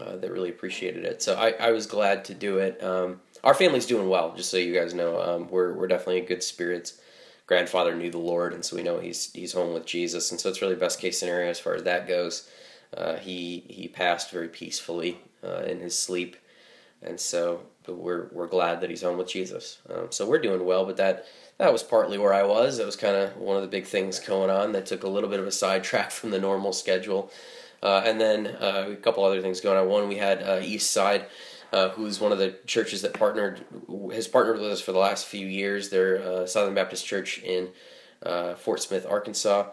uh, 0.00 0.16
that 0.16 0.30
really 0.30 0.50
appreciated 0.50 1.04
it. 1.04 1.22
So 1.22 1.34
I, 1.34 1.50
I 1.60 1.72
was 1.72 1.86
glad 1.86 2.24
to 2.26 2.34
do 2.34 2.58
it. 2.58 2.82
Um, 2.82 3.20
our 3.44 3.54
family's 3.54 3.86
doing 3.86 4.08
well, 4.08 4.34
just 4.34 4.50
so 4.50 4.56
you 4.56 4.74
guys 4.74 4.94
know. 4.94 5.20
Um, 5.20 5.48
we're 5.48 5.74
we're 5.74 5.88
definitely 5.88 6.18
in 6.18 6.26
good 6.26 6.42
spirits. 6.42 7.00
Grandfather 7.46 7.94
knew 7.94 8.10
the 8.10 8.18
Lord, 8.18 8.52
and 8.52 8.64
so 8.64 8.76
we 8.76 8.82
know 8.82 9.00
he's 9.00 9.32
he's 9.32 9.52
home 9.52 9.74
with 9.74 9.86
Jesus, 9.86 10.30
and 10.30 10.40
so 10.40 10.48
it's 10.48 10.62
really 10.62 10.74
best 10.74 11.00
case 11.00 11.18
scenario 11.18 11.50
as 11.50 11.58
far 11.58 11.74
as 11.74 11.82
that 11.84 12.06
goes. 12.06 12.48
Uh, 12.96 13.16
he 13.16 13.64
he 13.68 13.88
passed 13.88 14.30
very 14.30 14.48
peacefully 14.48 15.18
uh, 15.42 15.62
in 15.66 15.80
his 15.80 15.98
sleep, 15.98 16.36
and 17.02 17.18
so 17.18 17.60
we're 17.86 18.28
we're 18.32 18.46
glad 18.46 18.80
that 18.80 18.90
he's 18.90 19.02
home 19.02 19.18
with 19.18 19.28
Jesus. 19.28 19.78
Um, 19.88 20.08
so 20.10 20.26
we're 20.26 20.40
doing 20.40 20.64
well, 20.64 20.84
but 20.84 20.96
that 20.96 21.26
that 21.58 21.72
was 21.72 21.82
partly 21.82 22.18
where 22.18 22.34
I 22.34 22.42
was. 22.42 22.78
That 22.78 22.86
was 22.86 22.96
kind 22.96 23.16
of 23.16 23.36
one 23.36 23.56
of 23.56 23.62
the 23.62 23.68
big 23.68 23.86
things 23.86 24.18
going 24.20 24.50
on 24.50 24.72
that 24.72 24.86
took 24.86 25.02
a 25.02 25.08
little 25.08 25.30
bit 25.30 25.40
of 25.40 25.46
a 25.46 25.52
sidetrack 25.52 26.10
from 26.12 26.30
the 26.30 26.40
normal 26.40 26.72
schedule. 26.72 27.30
Uh, 27.80 28.02
and 28.04 28.20
then 28.20 28.48
uh, 28.60 28.86
a 28.88 28.96
couple 28.96 29.24
other 29.24 29.40
things 29.40 29.60
going 29.60 29.78
on. 29.78 29.88
One, 29.88 30.08
we 30.08 30.16
had 30.16 30.42
uh, 30.42 30.60
East 30.60 30.90
Side 30.90 31.26
uh, 31.72 31.90
who's 31.90 32.20
one 32.20 32.32
of 32.32 32.38
the 32.38 32.56
churches 32.66 33.02
that 33.02 33.12
partnered 33.12 33.64
has 34.12 34.26
partnered 34.26 34.58
with 34.58 34.70
us 34.70 34.80
for 34.80 34.92
the 34.92 34.98
last 34.98 35.26
few 35.26 35.46
years. 35.46 35.90
They're 35.90 36.22
uh, 36.22 36.46
Southern 36.46 36.74
Baptist 36.74 37.06
Church 37.06 37.38
in 37.42 37.68
uh, 38.22 38.54
Fort 38.54 38.80
Smith, 38.80 39.06
Arkansas, 39.08 39.66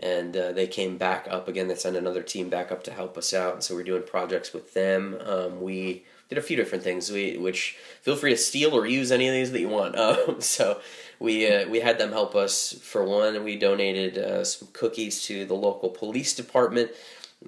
and 0.00 0.36
uh, 0.36 0.52
they 0.52 0.66
came 0.66 0.96
back 0.96 1.26
up 1.30 1.48
again. 1.48 1.68
They 1.68 1.74
sent 1.74 1.96
another 1.96 2.22
team 2.22 2.48
back 2.48 2.72
up 2.72 2.82
to 2.84 2.92
help 2.92 3.18
us 3.18 3.34
out, 3.34 3.54
and 3.54 3.62
so 3.62 3.74
we're 3.74 3.84
doing 3.84 4.04
projects 4.04 4.52
with 4.52 4.72
them. 4.74 5.18
Um, 5.24 5.60
we 5.60 6.04
did 6.28 6.38
a 6.38 6.42
few 6.42 6.56
different 6.56 6.84
things. 6.84 7.10
We 7.10 7.36
which 7.36 7.76
feel 8.02 8.16
free 8.16 8.30
to 8.30 8.36
steal 8.36 8.74
or 8.74 8.86
use 8.86 9.10
any 9.12 9.28
of 9.28 9.34
these 9.34 9.52
that 9.52 9.60
you 9.60 9.68
want. 9.68 9.96
Um, 9.98 10.40
so 10.40 10.80
we 11.18 11.50
uh, 11.50 11.68
we 11.68 11.80
had 11.80 11.98
them 11.98 12.12
help 12.12 12.34
us 12.34 12.72
for 12.72 13.04
one. 13.04 13.44
We 13.44 13.56
donated 13.56 14.18
uh, 14.18 14.44
some 14.44 14.68
cookies 14.72 15.22
to 15.24 15.44
the 15.44 15.54
local 15.54 15.90
police 15.90 16.34
department 16.34 16.90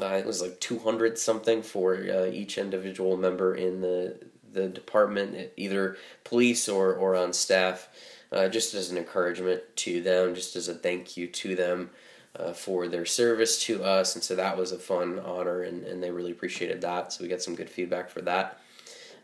uh, 0.01 0.15
it 0.15 0.27
was 0.27 0.41
like 0.41 0.61
200 0.61 1.19
something 1.19 1.63
for 1.63 1.95
uh, 1.97 2.27
each 2.27 2.59
individual 2.59 3.17
member 3.17 3.55
in 3.55 3.81
the 3.81 4.17
the 4.53 4.69
department, 4.69 5.51
either 5.57 5.97
police 6.25 6.69
or, 6.69 6.93
or 6.93 7.15
on 7.15 7.33
staff, 7.33 7.89
uh, 8.33 8.49
just 8.49 8.75
as 8.75 8.91
an 8.91 8.99
encouragement 8.99 9.63
to 9.77 10.03
them, 10.03 10.35
just 10.35 10.57
as 10.57 10.67
a 10.67 10.75
thank 10.75 11.17
you 11.17 11.29
to 11.29 11.55
them 11.55 11.89
uh, 12.35 12.53
for 12.53 12.89
their 12.89 13.07
service 13.07 13.63
to 13.63 13.85
us. 13.85 14.17
And 14.17 14.25
so 14.25 14.35
that 14.35 14.57
was 14.57 14.73
a 14.73 14.79
fun 14.79 15.21
honor, 15.21 15.63
and, 15.63 15.85
and 15.85 16.03
they 16.03 16.11
really 16.11 16.33
appreciated 16.33 16.81
that. 16.81 17.13
So 17.13 17.23
we 17.23 17.31
got 17.31 17.43
some 17.43 17.55
good 17.55 17.71
feedback 17.71 18.11
for 18.11 18.23
that, 18.23 18.60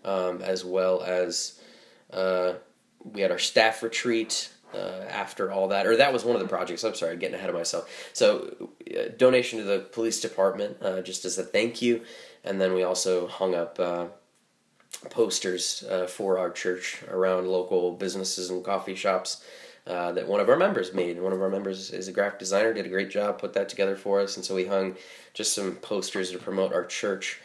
um, 0.05 0.43
as 0.43 0.65
well 0.65 1.03
as 1.03 1.61
uh, 2.13 2.55
we 3.05 3.21
had 3.21 3.31
our 3.31 3.39
staff 3.39 3.83
retreat 3.83 4.51
uh, 4.75 5.05
after 5.09 5.51
all 5.51 5.69
that, 5.69 5.87
or 5.87 5.97
that 5.97 6.13
was 6.13 6.25
one 6.25 6.37
of 6.37 6.43
the 6.43 6.49
projects. 6.49 6.85
I'm 6.85 6.95
sorry, 6.95 7.17
getting 7.17 7.37
ahead 7.37 7.49
of 7.49 7.55
myself. 7.55 8.11
So, 8.13 8.69
uh, 8.95 9.09
donation 9.17 9.59
to 9.59 9.65
the 9.65 9.79
police 9.79 10.21
department, 10.21 10.79
uh, 10.83 11.01
just 11.03 11.25
as 11.25 11.39
a 11.39 11.43
thank 11.43 11.81
you, 11.81 12.03
and 12.45 12.61
then 12.61 12.75
we 12.75 12.83
also 12.83 13.27
hung 13.27 13.55
up 13.55 13.79
uh, 13.79 14.07
posters 15.11 15.85
uh, 15.91 16.07
for 16.07 16.39
our 16.39 16.51
church 16.51 17.03
around 17.09 17.47
local 17.47 17.93
businesses 17.93 18.51
and 18.51 18.65
coffee 18.65 18.95
shops. 18.95 19.45
Uh, 19.87 20.11
that 20.11 20.27
one 20.27 20.41
of 20.41 20.49
our 20.49 20.57
members 20.57 20.93
made. 20.93 21.23
One 21.23 21.33
of 21.33 21.41
our 21.41 21.49
members 21.49 21.93
is 21.93 22.09
a 22.09 22.13
graphic 22.13 22.41
designer, 22.41 22.75
did 22.75 22.87
a 22.87 22.89
great 22.89 23.09
job, 23.09 23.39
put 23.39 23.53
that 23.53 23.69
together 23.69 23.95
for 23.95 24.21
us, 24.21 24.35
and 24.35 24.45
so 24.45 24.57
we 24.57 24.67
hung 24.67 24.97
just 25.33 25.55
some 25.55 25.77
posters 25.77 26.33
to 26.33 26.39
promote 26.39 26.73
our 26.73 26.85
church. 26.85 27.41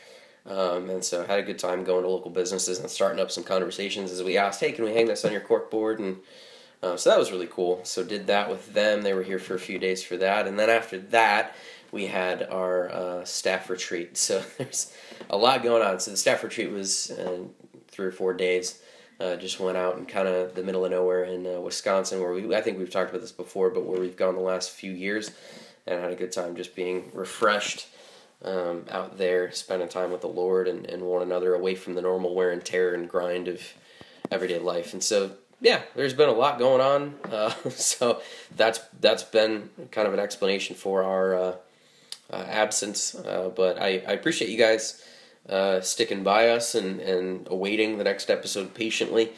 Um, 0.46 0.90
and 0.90 1.04
so 1.04 1.24
had 1.24 1.40
a 1.40 1.44
good 1.44 1.60
time 1.60 1.84
going 1.84 2.04
to 2.04 2.10
local 2.10 2.32
businesses 2.32 2.80
and 2.80 2.90
starting 2.90 3.20
up 3.20 3.30
some 3.30 3.44
conversations 3.44 4.12
as 4.12 4.24
we 4.24 4.38
asked, 4.38 4.60
hey, 4.60 4.72
can 4.72 4.86
we 4.86 4.94
hang 4.94 5.06
this 5.06 5.24
on 5.24 5.32
your 5.32 5.42
cork 5.42 5.70
board? 5.70 6.00
And 6.00 6.18
Uh, 6.84 6.98
so 6.98 7.12
that 7.12 7.20
was 7.20 7.32
really 7.32 7.48
cool. 7.48 7.80
So 7.84 8.04
did 8.04 8.26
that 8.28 8.50
with 8.50 8.74
them. 8.74 9.04
They 9.04 9.14
were 9.14 9.22
here 9.22 9.38
for 9.38 9.54
a 9.54 9.60
few 9.60 9.78
days 9.78 10.04
for 10.04 10.18
that, 10.18 10.48
and 10.48 10.58
then 10.58 10.68
after 10.70 10.98
that, 10.98 11.56
we 11.92 12.08
had 12.08 12.42
our 12.50 12.90
uh, 12.92 13.24
staff 13.24 13.70
retreat. 13.70 14.18
So 14.18 14.44
there's 14.58 14.92
a 15.30 15.38
lot 15.38 15.62
going 15.62 15.84
on. 15.84 16.00
So 16.00 16.10
the 16.10 16.18
staff 16.18 16.44
retreat 16.44 16.72
was 16.72 17.12
uh, 17.12 17.44
three 17.88 18.08
or 18.08 18.12
four 18.12 18.34
days. 18.34 18.82
Uh, 19.20 19.36
just 19.36 19.60
went 19.60 19.78
out 19.78 20.00
in 20.00 20.08
kind 20.08 20.28
of 20.28 20.56
the 20.56 20.64
middle 20.64 20.84
of 20.84 20.90
nowhere 20.90 21.24
in 21.26 21.46
uh, 21.46 21.60
Wisconsin, 21.60 22.20
where 22.20 22.34
we 22.34 22.56
I 22.56 22.62
think 22.62 22.80
we've 22.80 22.90
talked 22.90 23.12
about 23.12 23.22
this 23.22 23.32
before, 23.32 23.70
but 23.70 23.86
where 23.86 24.00
we've 24.00 24.18
gone 24.18 24.34
the 24.34 24.42
last 24.42 24.72
few 24.72 24.92
years, 24.92 25.30
and 25.86 26.02
had 26.02 26.12
a 26.12 26.16
good 26.16 26.32
time 26.32 26.56
just 26.56 26.76
being 26.76 27.12
refreshed 27.14 27.86
um, 28.44 28.86
out 28.90 29.18
there, 29.18 29.52
spending 29.52 29.88
time 29.88 30.12
with 30.12 30.22
the 30.22 30.28
Lord 30.28 30.68
and, 30.68 30.86
and 30.86 31.04
one 31.04 31.22
another, 31.22 31.54
away 31.54 31.76
from 31.76 31.94
the 31.94 32.02
normal 32.02 32.34
wear 32.34 32.52
and 32.52 32.64
tear 32.64 32.94
and 32.94 33.10
grind 33.10 33.48
of 33.48 33.62
everyday 34.32 34.60
life. 34.60 34.94
And 34.94 35.04
so, 35.04 35.32
yeah, 35.60 35.82
there's 35.96 36.14
been 36.14 36.30
a 36.30 36.34
lot 36.34 36.58
going 36.58 36.82
on. 36.82 37.16
Uh, 37.32 37.50
so 37.70 38.22
that's 38.56 38.80
that's 39.00 39.24
been 39.24 39.70
kind 39.92 40.08
of 40.08 40.14
an 40.14 40.20
explanation 40.20 40.76
for 40.76 41.04
our 41.04 41.36
uh, 41.36 41.56
uh, 42.32 42.46
absence. 42.48 43.16
Uh, 43.16 43.52
but 43.56 43.80
I, 43.80 44.04
I 44.08 44.14
appreciate 44.14 44.50
you 44.50 44.58
guys 44.58 45.04
uh, 45.50 45.82
sticking 45.82 46.24
by 46.24 46.50
us 46.50 46.76
and, 46.76 47.00
and 47.00 47.48
awaiting 47.50 47.98
the 47.98 48.04
next 48.04 48.30
episode 48.30 48.74
patiently. 48.74 49.32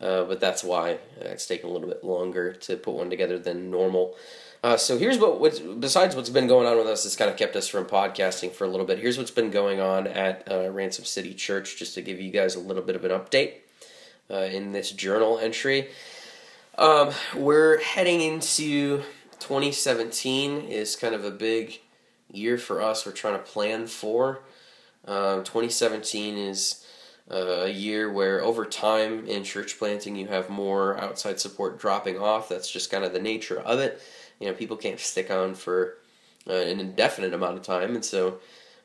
Uh, 0.00 0.24
but 0.24 0.40
that's 0.40 0.62
why 0.62 0.98
it's 1.20 1.46
taken 1.46 1.70
a 1.70 1.72
little 1.72 1.88
bit 1.88 2.04
longer 2.04 2.52
to 2.52 2.76
put 2.76 2.94
one 2.94 3.08
together 3.08 3.38
than 3.38 3.70
normal. 3.70 4.14
Uh, 4.64 4.78
so 4.78 4.96
here's 4.96 5.18
what 5.18 5.38
what's, 5.38 5.58
besides 5.60 6.16
what's 6.16 6.30
been 6.30 6.46
going 6.46 6.66
on 6.66 6.78
with 6.78 6.86
us 6.86 7.02
that's 7.02 7.16
kind 7.16 7.30
of 7.30 7.36
kept 7.36 7.54
us 7.54 7.68
from 7.68 7.84
podcasting 7.84 8.50
for 8.50 8.64
a 8.64 8.66
little 8.66 8.86
bit. 8.86 8.98
Here's 8.98 9.18
what's 9.18 9.30
been 9.30 9.50
going 9.50 9.78
on 9.78 10.06
at 10.06 10.50
uh, 10.50 10.70
Ransom 10.70 11.04
City 11.04 11.34
Church, 11.34 11.76
just 11.76 11.94
to 11.96 12.00
give 12.00 12.18
you 12.18 12.30
guys 12.30 12.54
a 12.54 12.60
little 12.60 12.82
bit 12.82 12.96
of 12.96 13.04
an 13.04 13.10
update 13.10 13.56
uh, 14.30 14.36
in 14.36 14.72
this 14.72 14.90
journal 14.90 15.38
entry. 15.38 15.90
Um, 16.78 17.10
we're 17.36 17.82
heading 17.82 18.22
into 18.22 19.02
2017 19.38 20.62
is 20.62 20.96
kind 20.96 21.14
of 21.14 21.26
a 21.26 21.30
big 21.30 21.80
year 22.32 22.56
for 22.56 22.80
us. 22.80 23.04
We're 23.04 23.12
trying 23.12 23.34
to 23.36 23.44
plan 23.44 23.86
for. 23.86 24.40
Um, 25.04 25.44
2017 25.44 26.38
is 26.38 26.86
uh, 27.30 27.64
a 27.64 27.68
year 27.68 28.10
where 28.10 28.42
over 28.42 28.64
time 28.64 29.26
in 29.26 29.44
church 29.44 29.78
planting 29.78 30.16
you 30.16 30.28
have 30.28 30.48
more 30.48 30.98
outside 30.98 31.38
support 31.38 31.78
dropping 31.78 32.18
off. 32.18 32.48
That's 32.48 32.70
just 32.70 32.90
kind 32.90 33.04
of 33.04 33.12
the 33.12 33.20
nature 33.20 33.60
of 33.60 33.78
it. 33.78 34.00
You 34.40 34.48
know, 34.48 34.54
people 34.54 34.76
can't 34.76 35.00
stick 35.00 35.30
on 35.30 35.54
for 35.54 35.98
uh, 36.48 36.52
an 36.54 36.80
indefinite 36.80 37.32
amount 37.32 37.56
of 37.56 37.62
time, 37.62 37.94
and 37.94 38.04
so 38.04 38.40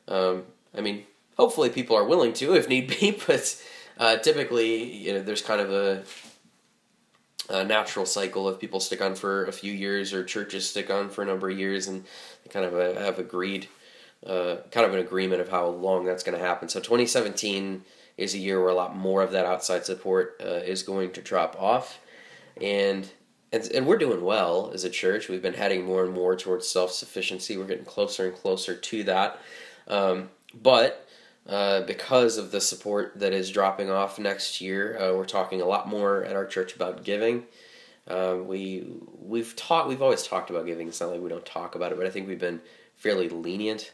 um, 0.08 0.44
I 0.76 0.80
mean, 0.80 1.04
hopefully 1.36 1.70
people 1.70 1.96
are 1.96 2.04
willing 2.04 2.32
to 2.34 2.54
if 2.54 2.68
need 2.68 2.88
be, 2.88 3.12
but 3.26 3.62
uh, 3.98 4.16
typically, 4.18 4.92
you 4.92 5.14
know, 5.14 5.22
there's 5.22 5.42
kind 5.42 5.60
of 5.60 5.70
a, 5.70 6.02
a, 7.48 7.64
natural 7.64 8.06
cycle 8.06 8.48
of 8.48 8.60
people 8.60 8.80
stick 8.80 9.00
on 9.00 9.14
for 9.14 9.44
a 9.44 9.52
few 9.52 9.72
years 9.72 10.12
or 10.12 10.24
churches 10.24 10.68
stick 10.68 10.90
on 10.90 11.08
for 11.08 11.22
a 11.22 11.26
number 11.26 11.48
of 11.48 11.58
years, 11.58 11.86
and 11.86 12.04
they 12.44 12.50
kind 12.50 12.66
of 12.66 12.74
uh, 12.74 13.00
have 13.00 13.18
agreed, 13.18 13.68
uh, 14.26 14.56
kind 14.70 14.86
of 14.86 14.94
an 14.94 15.00
agreement 15.00 15.40
of 15.40 15.48
how 15.48 15.66
long 15.66 16.04
that's 16.04 16.22
going 16.22 16.36
to 16.36 16.44
happen. 16.44 16.68
So 16.68 16.80
2017 16.80 17.84
is 18.16 18.34
a 18.34 18.38
year 18.38 18.60
where 18.60 18.70
a 18.70 18.74
lot 18.74 18.96
more 18.96 19.22
of 19.22 19.32
that 19.32 19.46
outside 19.46 19.84
support 19.84 20.40
uh, 20.44 20.60
is 20.64 20.82
going 20.82 21.12
to 21.12 21.22
drop 21.22 21.60
off, 21.60 22.00
and 22.60 23.10
and, 23.52 23.70
and 23.72 23.86
we're 23.86 23.98
doing 23.98 24.22
well 24.22 24.70
as 24.72 24.84
a 24.84 24.90
church. 24.90 25.28
We've 25.28 25.42
been 25.42 25.54
heading 25.54 25.84
more 25.84 26.04
and 26.04 26.12
more 26.12 26.36
towards 26.36 26.68
self 26.68 26.92
sufficiency. 26.92 27.56
We're 27.56 27.64
getting 27.64 27.84
closer 27.84 28.26
and 28.26 28.34
closer 28.34 28.74
to 28.74 29.02
that. 29.04 29.38
Um, 29.88 30.30
but 30.54 31.06
uh, 31.48 31.82
because 31.82 32.36
of 32.36 32.52
the 32.52 32.60
support 32.60 33.18
that 33.18 33.32
is 33.32 33.50
dropping 33.50 33.90
off 33.90 34.18
next 34.18 34.60
year, 34.60 34.98
uh, 34.98 35.14
we're 35.14 35.24
talking 35.24 35.60
a 35.60 35.66
lot 35.66 35.88
more 35.88 36.22
at 36.22 36.36
our 36.36 36.46
church 36.46 36.74
about 36.76 37.02
giving. 37.02 37.44
Uh, 38.06 38.36
we 38.40 38.86
we've 39.20 39.54
talked 39.56 39.88
we've 39.88 40.02
always 40.02 40.22
talked 40.22 40.50
about 40.50 40.66
giving. 40.66 40.88
It's 40.88 41.00
not 41.00 41.10
like 41.10 41.20
we 41.20 41.28
don't 41.28 41.46
talk 41.46 41.74
about 41.74 41.92
it, 41.92 41.98
but 41.98 42.06
I 42.06 42.10
think 42.10 42.28
we've 42.28 42.38
been 42.38 42.60
fairly 42.96 43.28
lenient 43.28 43.92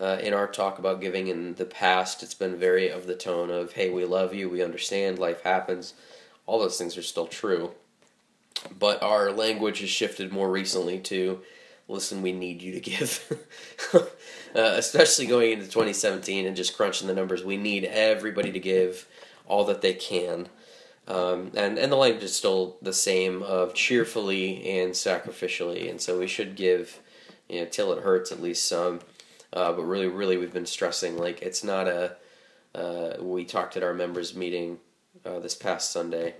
uh, 0.00 0.18
in 0.22 0.32
our 0.32 0.46
talk 0.46 0.78
about 0.78 1.00
giving 1.00 1.28
in 1.28 1.54
the 1.54 1.64
past. 1.64 2.22
It's 2.22 2.34
been 2.34 2.56
very 2.56 2.88
of 2.88 3.06
the 3.06 3.14
tone 3.14 3.50
of 3.50 3.72
"Hey, 3.72 3.90
we 3.90 4.04
love 4.04 4.34
you, 4.34 4.48
we 4.48 4.62
understand, 4.62 5.18
life 5.18 5.42
happens." 5.42 5.94
All 6.46 6.60
those 6.60 6.78
things 6.78 6.96
are 6.96 7.02
still 7.02 7.26
true 7.26 7.72
but 8.78 9.02
our 9.02 9.32
language 9.32 9.80
has 9.80 9.90
shifted 9.90 10.32
more 10.32 10.50
recently 10.50 10.98
to 11.00 11.40
listen 11.88 12.22
we 12.22 12.32
need 12.32 12.62
you 12.62 12.72
to 12.72 12.80
give. 12.80 13.46
Uh, 14.54 14.72
especially 14.78 15.26
going 15.26 15.52
into 15.52 15.66
2017 15.66 16.46
and 16.46 16.56
just 16.56 16.74
crunching 16.78 17.06
the 17.06 17.12
numbers 17.12 17.44
we 17.44 17.58
need 17.58 17.84
everybody 17.84 18.50
to 18.50 18.58
give 18.58 19.06
all 19.46 19.64
that 19.64 19.82
they 19.82 19.92
can. 19.92 20.48
Um, 21.06 21.50
and 21.54 21.78
and 21.78 21.92
the 21.92 21.96
language 21.96 22.24
is 22.24 22.34
still 22.34 22.78
the 22.80 22.94
same 22.94 23.42
of 23.42 23.74
cheerfully 23.74 24.80
and 24.80 24.92
sacrificially 24.92 25.90
and 25.90 26.00
so 26.00 26.18
we 26.18 26.26
should 26.26 26.56
give 26.56 27.00
you 27.50 27.60
know 27.60 27.66
till 27.66 27.92
it 27.92 28.02
hurts 28.02 28.32
at 28.32 28.40
least 28.40 28.66
some. 28.66 29.00
Uh, 29.52 29.72
but 29.72 29.82
really 29.82 30.06
really 30.06 30.38
we've 30.38 30.54
been 30.54 30.64
stressing 30.64 31.18
like 31.18 31.42
it's 31.42 31.62
not 31.62 31.86
a 31.86 32.16
uh, 32.74 33.16
we 33.20 33.44
talked 33.44 33.76
at 33.76 33.82
our 33.82 33.94
members 33.94 34.34
meeting 34.34 34.78
uh, 35.26 35.38
this 35.38 35.54
past 35.54 35.92
sunday 35.92 36.34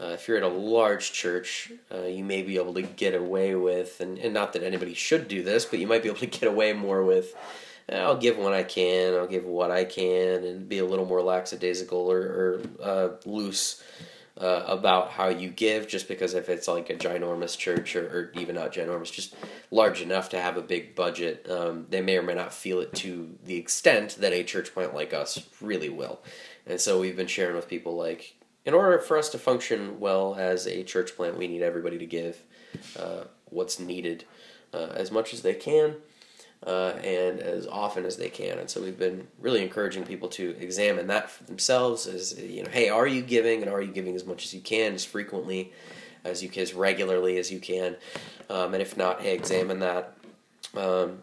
uh, 0.00 0.08
if 0.08 0.28
you're 0.28 0.36
at 0.36 0.42
a 0.42 0.48
large 0.48 1.12
church, 1.12 1.72
uh, 1.92 2.02
you 2.02 2.22
may 2.22 2.42
be 2.42 2.56
able 2.56 2.74
to 2.74 2.82
get 2.82 3.14
away 3.14 3.54
with, 3.54 4.00
and, 4.00 4.18
and 4.18 4.34
not 4.34 4.52
that 4.52 4.62
anybody 4.62 4.92
should 4.92 5.26
do 5.26 5.42
this, 5.42 5.64
but 5.64 5.78
you 5.78 5.86
might 5.86 6.02
be 6.02 6.08
able 6.08 6.18
to 6.18 6.26
get 6.38 6.44
away 6.44 6.72
more 6.74 7.02
with, 7.02 7.34
eh, 7.88 7.98
I'll 7.98 8.16
give 8.16 8.36
when 8.36 8.52
I 8.52 8.62
can, 8.62 9.14
I'll 9.14 9.26
give 9.26 9.44
what 9.44 9.70
I 9.70 9.84
can, 9.84 10.44
and 10.44 10.68
be 10.68 10.78
a 10.78 10.84
little 10.84 11.06
more 11.06 11.22
lackadaisical 11.22 11.98
or, 11.98 12.20
or 12.20 12.62
uh, 12.82 13.08
loose 13.24 13.82
uh, 14.38 14.64
about 14.66 15.12
how 15.12 15.28
you 15.28 15.48
give, 15.48 15.88
just 15.88 16.08
because 16.08 16.34
if 16.34 16.50
it's 16.50 16.68
like 16.68 16.90
a 16.90 16.94
ginormous 16.94 17.56
church, 17.56 17.96
or, 17.96 18.04
or 18.06 18.32
even 18.38 18.56
not 18.56 18.74
ginormous, 18.74 19.10
just 19.10 19.34
large 19.70 20.02
enough 20.02 20.28
to 20.28 20.38
have 20.38 20.58
a 20.58 20.62
big 20.62 20.94
budget, 20.94 21.46
um, 21.50 21.86
they 21.88 22.02
may 22.02 22.18
or 22.18 22.22
may 22.22 22.34
not 22.34 22.52
feel 22.52 22.80
it 22.80 22.92
to 22.92 23.34
the 23.46 23.56
extent 23.56 24.16
that 24.20 24.34
a 24.34 24.44
church 24.44 24.74
plant 24.74 24.94
like 24.94 25.14
us 25.14 25.46
really 25.62 25.88
will. 25.88 26.20
And 26.66 26.78
so 26.78 27.00
we've 27.00 27.16
been 27.16 27.28
sharing 27.28 27.56
with 27.56 27.66
people 27.66 27.96
like, 27.96 28.36
in 28.66 28.74
order 28.74 28.98
for 28.98 29.16
us 29.16 29.30
to 29.30 29.38
function 29.38 29.98
well 30.00 30.34
as 30.34 30.66
a 30.66 30.82
church 30.82 31.16
plant, 31.16 31.38
we 31.38 31.46
need 31.48 31.62
everybody 31.62 31.96
to 31.98 32.06
give 32.06 32.42
uh, 32.98 33.24
what's 33.46 33.78
needed 33.78 34.24
uh, 34.74 34.88
as 34.94 35.10
much 35.10 35.32
as 35.32 35.42
they 35.42 35.54
can 35.54 35.94
uh, 36.66 36.94
and 37.02 37.38
as 37.40 37.66
often 37.66 38.04
as 38.04 38.16
they 38.16 38.28
can. 38.28 38.58
And 38.58 38.68
so 38.68 38.82
we've 38.82 38.98
been 38.98 39.28
really 39.40 39.62
encouraging 39.62 40.04
people 40.04 40.28
to 40.30 40.56
examine 40.58 41.06
that 41.06 41.30
for 41.30 41.44
themselves 41.44 42.06
as, 42.08 42.38
you 42.38 42.64
know, 42.64 42.70
hey, 42.70 42.88
are 42.88 43.06
you 43.06 43.22
giving 43.22 43.62
and 43.62 43.70
are 43.70 43.80
you 43.80 43.92
giving 43.92 44.16
as 44.16 44.26
much 44.26 44.44
as 44.44 44.52
you 44.52 44.60
can, 44.60 44.94
as 44.94 45.04
frequently 45.04 45.72
as 46.24 46.42
you 46.42 46.48
can, 46.48 46.62
as 46.62 46.74
regularly 46.74 47.38
as 47.38 47.52
you 47.52 47.60
can? 47.60 47.96
Um, 48.50 48.74
and 48.74 48.82
if 48.82 48.96
not, 48.96 49.22
hey, 49.22 49.34
examine 49.34 49.78
that. 49.78 50.16
Um, 50.76 51.18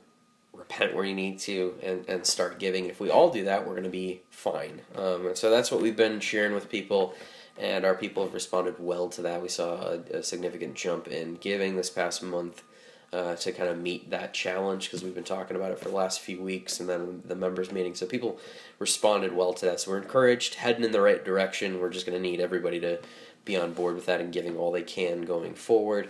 repent 0.53 0.93
where 0.93 1.03
you 1.03 1.15
need 1.15 1.39
to 1.39 1.75
and, 1.83 2.07
and 2.07 2.25
start 2.25 2.59
giving. 2.59 2.85
If 2.85 2.99
we 2.99 3.09
all 3.09 3.29
do 3.29 3.45
that, 3.45 3.65
we're 3.65 3.73
going 3.73 3.83
to 3.83 3.89
be 3.89 4.21
fine. 4.29 4.81
Um, 4.95 5.27
and 5.27 5.37
so 5.37 5.49
that's 5.49 5.71
what 5.71 5.81
we've 5.81 5.97
been 5.97 6.19
sharing 6.19 6.53
with 6.53 6.69
people 6.69 7.15
and 7.57 7.85
our 7.85 7.95
people 7.95 8.23
have 8.23 8.33
responded 8.33 8.75
well 8.79 9.09
to 9.09 9.21
that. 9.21 9.41
We 9.41 9.49
saw 9.49 9.75
a, 9.75 10.17
a 10.17 10.23
significant 10.23 10.75
jump 10.75 11.07
in 11.07 11.35
giving 11.35 11.75
this 11.75 11.89
past 11.89 12.23
month 12.23 12.63
uh, 13.11 13.35
to 13.35 13.51
kind 13.51 13.69
of 13.69 13.77
meet 13.77 14.09
that 14.09 14.33
challenge 14.33 14.85
because 14.85 15.03
we've 15.03 15.13
been 15.13 15.23
talking 15.23 15.55
about 15.55 15.71
it 15.71 15.77
for 15.77 15.89
the 15.89 15.95
last 15.95 16.19
few 16.19 16.41
weeks 16.41 16.79
and 16.79 16.89
then 16.89 17.21
the 17.25 17.35
members 17.35 17.71
meeting. 17.71 17.93
So 17.93 18.07
people 18.07 18.39
responded 18.79 19.33
well 19.33 19.53
to 19.53 19.65
that. 19.67 19.79
So 19.79 19.91
we're 19.91 19.99
encouraged, 19.99 20.55
heading 20.55 20.83
in 20.83 20.91
the 20.91 21.01
right 21.01 21.23
direction. 21.23 21.79
We're 21.79 21.91
just 21.91 22.07
going 22.07 22.17
to 22.17 22.21
need 22.21 22.39
everybody 22.39 22.79
to 22.79 22.99
be 23.45 23.55
on 23.55 23.73
board 23.73 23.93
with 23.95 24.07
that 24.07 24.19
and 24.19 24.33
giving 24.33 24.57
all 24.57 24.71
they 24.71 24.81
can 24.81 25.25
going 25.25 25.53
forward. 25.53 26.09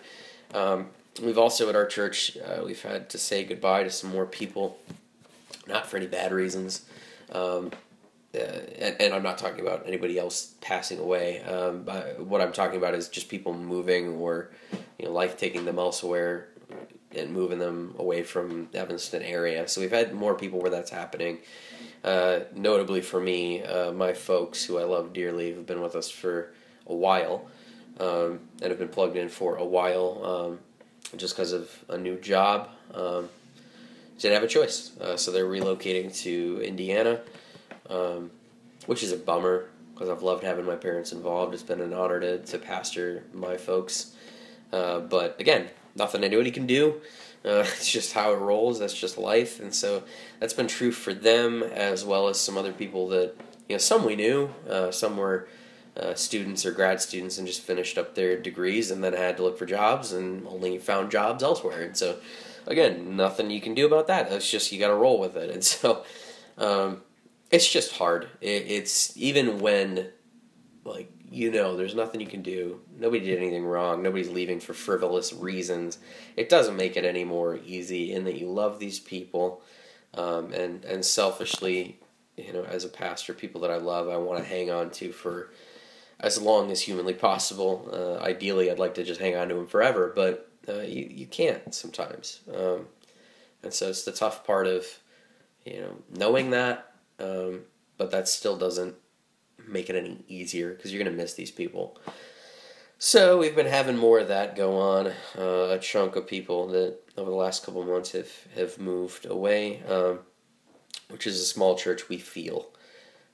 Um, 0.54 0.92
we've 1.22 1.38
also 1.38 1.70
at 1.70 1.76
our 1.76 1.86
church 1.86 2.38
uh, 2.38 2.64
we've 2.64 2.82
had 2.82 3.10
to 3.10 3.18
say 3.18 3.44
goodbye 3.44 3.84
to 3.84 3.90
some 3.90 4.12
more 4.12 4.26
people, 4.26 4.78
not 5.68 5.86
for 5.88 5.98
any 5.98 6.08
bad 6.08 6.32
reasons. 6.32 6.86
Um, 7.32 7.72
uh, 8.36 8.40
and, 8.40 8.96
and, 9.00 9.14
I'm 9.14 9.22
not 9.22 9.38
talking 9.38 9.60
about 9.60 9.84
anybody 9.86 10.18
else 10.18 10.56
passing 10.60 10.98
away. 10.98 11.44
Um, 11.44 11.86
what 12.28 12.42
I'm 12.42 12.52
talking 12.52 12.78
about 12.78 12.96
is 12.96 13.08
just 13.08 13.30
people 13.30 13.54
moving 13.54 14.16
or 14.16 14.50
you 14.98 15.06
know 15.06 15.12
life 15.12 15.38
taking 15.38 15.66
them 15.66 15.78
elsewhere 15.78 16.48
and 17.16 17.32
moving 17.32 17.60
them 17.60 17.94
away 18.00 18.24
from 18.24 18.70
the 18.72 18.80
Evanston 18.80 19.22
area. 19.22 19.68
So 19.68 19.82
we've 19.82 19.92
had 19.92 20.14
more 20.14 20.34
people 20.34 20.60
where 20.60 20.72
that's 20.72 20.90
happening. 20.90 21.40
Uh, 22.04 22.42
notably 22.56 23.02
for 23.02 23.20
me, 23.20 23.64
uh, 23.64 23.92
my 23.92 24.14
folks 24.14 24.66
who 24.66 24.80
I 24.80 24.84
love 24.84 25.14
dearly 25.14 25.54
have 25.54 25.66
been 25.66 25.82
with 25.82 25.96
us 25.96 26.10
for 26.10 26.54
a 26.88 26.94
while 26.94 27.48
um, 28.00 28.40
and 28.62 28.72
have 28.72 28.80
been 28.80 28.90
plugged 28.90 29.16
in 29.16 29.30
for 29.30 29.56
a 29.56 29.66
while 29.66 30.26
um, 30.26 30.60
just 31.18 31.36
because 31.36 31.52
of 31.52 31.70
a 31.90 31.98
new 31.98 32.18
job. 32.20 32.70
Um, 32.94 33.30
didn't 34.20 34.36
have 34.36 34.44
a 34.44 34.48
choice, 34.48 34.98
uh, 35.02 35.18
so 35.18 35.32
they're 35.32 35.46
relocating 35.46 36.16
to 36.22 36.62
Indiana 36.64 37.20
um, 37.90 38.32
which 38.86 39.04
is 39.04 39.12
a 39.12 39.18
bummer 39.18 39.70
because 39.94 40.10
I've 40.10 40.24
loved 40.24 40.44
having 40.44 40.66
my 40.66 40.76
parents 40.76 41.12
involved. 41.12 41.54
It's 41.54 41.64
been 41.64 41.82
an 41.82 41.94
honor 41.94 42.20
to, 42.20 42.40
to 42.40 42.58
pastor 42.58 43.24
my 43.34 43.58
folks. 43.58 44.16
Uh, 44.72 45.00
but 45.00 45.40
again, 45.40 45.68
nothing 45.96 46.24
anybody 46.24 46.52
can 46.52 46.66
do. 46.66 47.02
Uh, 47.46 47.60
it's 47.68 47.92
just 47.92 48.14
how 48.14 48.34
it 48.34 48.38
rolls. 48.38 48.80
That's 48.80 48.94
just 48.94 49.18
life. 49.18 49.60
And 49.60 49.74
so 49.74 50.04
that's 50.40 50.54
been 50.54 50.68
true 50.68 50.92
for 50.92 51.14
them 51.14 51.62
as 51.64 52.04
well 52.04 52.28
as 52.28 52.40
some 52.40 52.58
other 52.58 52.74
people 52.74 53.08
that, 53.10 53.36
you 53.70 53.76
know, 53.76 53.80
some 53.80 54.04
we 54.04 54.16
knew, 54.16 54.50
uh, 54.68 54.92
some 54.92 55.18
were 55.18 55.48
uh, 55.96 56.14
students 56.16 56.66
or 56.66 56.72
grad 56.72 57.02
students 57.02 57.38
and 57.38 57.48
just 57.48 57.62
finished 57.62 57.98
up 57.98 58.16
their 58.16 58.40
degrees 58.40 58.90
and 58.90 59.04
then 59.04 59.14
had 59.14 59.38
to 59.38 59.44
look 59.44 59.58
for 59.58 59.66
jobs 59.66 60.12
and 60.12 60.46
only 60.48 60.78
found 60.78 61.12
jobs 61.12 61.44
elsewhere. 61.44 61.84
And 61.84 61.96
so, 61.96 62.18
again, 62.66 63.16
nothing 63.16 63.52
you 63.52 63.62
can 63.62 63.74
do 63.74 63.86
about 63.86 64.08
that. 64.08 64.32
It's 64.32 64.50
just 64.50 64.72
you 64.72 64.80
got 64.80 64.88
to 64.88 64.96
roll 64.96 65.20
with 65.20 65.36
it. 65.36 65.50
And 65.52 65.64
so, 65.64 66.04
um, 66.58 67.02
it's 67.52 67.70
just 67.72 67.98
hard. 67.98 68.28
It, 68.42 68.66
it's 68.68 69.16
even 69.16 69.60
when, 69.60 70.10
like, 70.84 71.12
you 71.30 71.52
know, 71.52 71.76
there's 71.76 71.96
nothing 71.96 72.22
you 72.22 72.28
can 72.28 72.42
do. 72.42 72.80
Nobody 72.98 73.26
did 73.26 73.40
anything 73.40 73.66
wrong. 73.66 74.04
Nobody's 74.04 74.30
leaving 74.30 74.60
for 74.60 74.74
frivolous 74.74 75.34
reasons. 75.34 75.98
It 76.36 76.50
doesn't 76.50 76.76
make 76.76 76.96
it 76.96 77.06
any 77.06 77.24
more 77.24 77.58
easy 77.66 78.14
in 78.14 78.24
that 78.26 78.40
you 78.40 78.48
love 78.48 78.78
these 78.80 79.00
people, 79.00 79.64
um, 80.14 80.54
and 80.54 80.86
and 80.86 81.04
selfishly, 81.04 82.00
you 82.38 82.54
know, 82.54 82.64
as 82.66 82.86
a 82.86 82.90
pastor, 82.90 83.34
people 83.34 83.62
that 83.62 83.72
I 83.72 83.78
love, 83.78 84.10
I 84.10 84.18
want 84.18 84.44
to 84.44 84.46
hang 84.48 84.70
on 84.70 84.92
to 84.92 85.12
for 85.12 85.50
as 86.24 86.42
long 86.42 86.72
as 86.72 86.82
humanly 86.82 87.14
possible. 87.14 87.90
Uh, 87.92 88.24
ideally, 88.24 88.72
I'd 88.72 88.80
like 88.80 88.96
to 88.96 89.04
just 89.04 89.20
hang 89.20 89.36
on 89.36 89.50
to 89.50 89.56
them 89.56 89.68
forever, 89.68 90.12
but 90.16 90.50
uh, 90.68 90.80
you 90.80 91.08
you 91.12 91.28
can't 91.28 91.76
sometimes, 91.76 92.40
um, 92.56 92.88
and 93.62 93.74
so 93.74 93.90
it's 93.90 94.04
the 94.04 94.14
tough 94.14 94.46
part 94.48 94.66
of 94.66 94.86
you 95.66 95.82
know 95.82 95.98
knowing 96.10 96.50
that, 96.52 96.94
um, 97.20 97.62
but 97.98 98.10
that 98.12 98.28
still 98.28 98.58
doesn't 98.58 98.96
make 99.68 99.90
it 99.90 99.96
any 99.96 100.24
easier 100.28 100.74
because 100.74 100.92
you're 100.92 101.04
gonna 101.04 101.16
miss 101.16 101.34
these 101.34 101.52
people. 101.52 102.00
So 102.98 103.38
we've 103.38 103.56
been 103.56 103.66
having 103.66 103.98
more 103.98 104.20
of 104.20 104.30
that 104.30 104.56
go 104.56 104.78
on. 104.78 105.08
Uh, 105.38 105.72
a 105.72 105.80
chunk 105.80 106.16
of 106.16 106.26
people 106.26 106.68
that 106.68 107.00
over 107.18 107.30
the 107.30 107.36
last 107.36 107.66
couple 107.66 107.84
months 107.84 108.14
have 108.14 108.32
have 108.56 108.80
moved 108.80 109.26
away, 109.26 109.84
um, 109.84 110.20
which 111.10 111.28
is 111.28 111.42
a 111.42 111.46
small 111.46 111.76
church 111.76 112.08
we 112.08 112.18
feel 112.18 112.73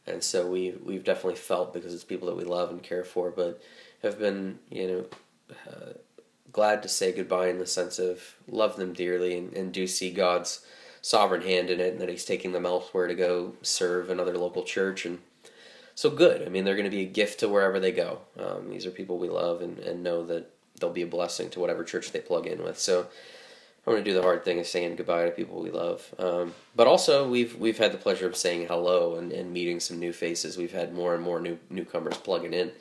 and 0.09 0.23
so 0.23 0.47
we 0.47 0.73
we've 0.83 1.03
definitely 1.03 1.35
felt 1.35 1.73
because 1.73 1.93
it's 1.93 2.03
people 2.03 2.27
that 2.27 2.37
we 2.37 2.43
love 2.43 2.71
and 2.71 2.83
care 2.83 3.03
for, 3.03 3.31
but 3.31 3.61
have 4.03 4.19
been 4.19 4.59
you 4.69 4.87
know 4.87 5.05
uh, 5.67 5.93
glad 6.51 6.81
to 6.83 6.89
say 6.89 7.11
goodbye 7.11 7.47
in 7.49 7.59
the 7.59 7.65
sense 7.65 7.99
of 7.99 8.35
love 8.47 8.75
them 8.75 8.93
dearly 8.93 9.37
and, 9.37 9.53
and 9.53 9.71
do 9.71 9.87
see 9.87 10.11
God's 10.11 10.65
sovereign 11.01 11.41
hand 11.41 11.69
in 11.69 11.79
it, 11.79 11.93
and 11.93 12.01
that 12.01 12.09
He's 12.09 12.25
taking 12.25 12.51
them 12.51 12.65
elsewhere 12.65 13.07
to 13.07 13.15
go 13.15 13.53
serve 13.61 14.09
another 14.09 14.37
local 14.37 14.63
church, 14.63 15.05
and 15.05 15.19
so 15.95 16.09
good. 16.09 16.45
I 16.45 16.49
mean, 16.49 16.63
they're 16.63 16.75
going 16.75 16.85
to 16.85 16.89
be 16.89 17.03
a 17.03 17.05
gift 17.05 17.41
to 17.41 17.49
wherever 17.49 17.79
they 17.79 17.91
go. 17.91 18.19
Um, 18.37 18.69
these 18.69 18.85
are 18.85 18.91
people 18.91 19.17
we 19.17 19.29
love 19.29 19.61
and, 19.61 19.79
and 19.79 20.01
know 20.01 20.25
that 20.25 20.49
they'll 20.79 20.91
be 20.91 21.01
a 21.01 21.07
blessing 21.07 21.49
to 21.49 21.59
whatever 21.59 21.83
church 21.83 22.11
they 22.11 22.19
plug 22.21 22.47
in 22.47 22.63
with. 22.63 22.79
So 22.79 23.07
I'm 23.85 23.93
going 23.93 24.03
to 24.03 24.09
do 24.09 24.15
the 24.15 24.21
hard 24.21 24.43
thing 24.43 24.59
of 24.59 24.67
saying 24.67 24.97
goodbye 24.97 25.25
to 25.25 25.31
people 25.31 25.61
we 25.61 25.71
love. 25.71 26.13
Um, 26.19 26.53
but 26.75 26.87
also, 26.87 27.27
we've 27.27 27.55
we've 27.55 27.77
had 27.77 27.91
the 27.91 27.97
pleasure 27.97 28.27
of 28.27 28.35
saying 28.35 28.67
hello 28.67 29.15
and, 29.15 29.31
and 29.31 29.51
meeting 29.51 29.79
some 29.79 29.99
new 29.99 30.13
faces. 30.13 30.57
We've 30.57 30.71
had 30.71 30.93
more 30.93 31.15
and 31.15 31.23
more 31.23 31.39
new 31.39 31.57
newcomers 31.69 32.17
plugging 32.17 32.53
in. 32.53 32.71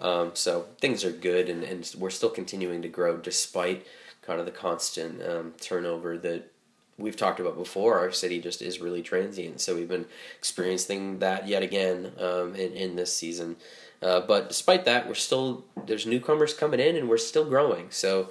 Um, 0.00 0.32
so 0.34 0.66
things 0.80 1.04
are 1.04 1.12
good, 1.12 1.48
and, 1.48 1.62
and 1.62 1.90
we're 1.96 2.10
still 2.10 2.28
continuing 2.28 2.82
to 2.82 2.88
grow 2.88 3.16
despite 3.16 3.86
kind 4.20 4.40
of 4.40 4.46
the 4.46 4.52
constant 4.52 5.22
um, 5.22 5.54
turnover 5.60 6.18
that 6.18 6.50
we've 6.98 7.16
talked 7.16 7.40
about 7.40 7.56
before. 7.56 7.98
Our 7.98 8.10
city 8.10 8.40
just 8.40 8.62
is 8.62 8.80
really 8.80 9.02
transient, 9.02 9.60
so 9.60 9.76
we've 9.76 9.88
been 9.88 10.06
experiencing 10.36 11.20
that 11.20 11.46
yet 11.46 11.62
again 11.62 12.12
um, 12.18 12.54
in 12.56 12.72
in 12.72 12.96
this 12.96 13.14
season. 13.14 13.56
Uh, 14.02 14.20
but 14.20 14.48
despite 14.48 14.84
that, 14.84 15.06
we're 15.06 15.14
still 15.14 15.64
there's 15.86 16.06
newcomers 16.06 16.52
coming 16.52 16.80
in, 16.80 16.96
and 16.96 17.08
we're 17.08 17.16
still 17.16 17.44
growing. 17.44 17.86
So 17.90 18.30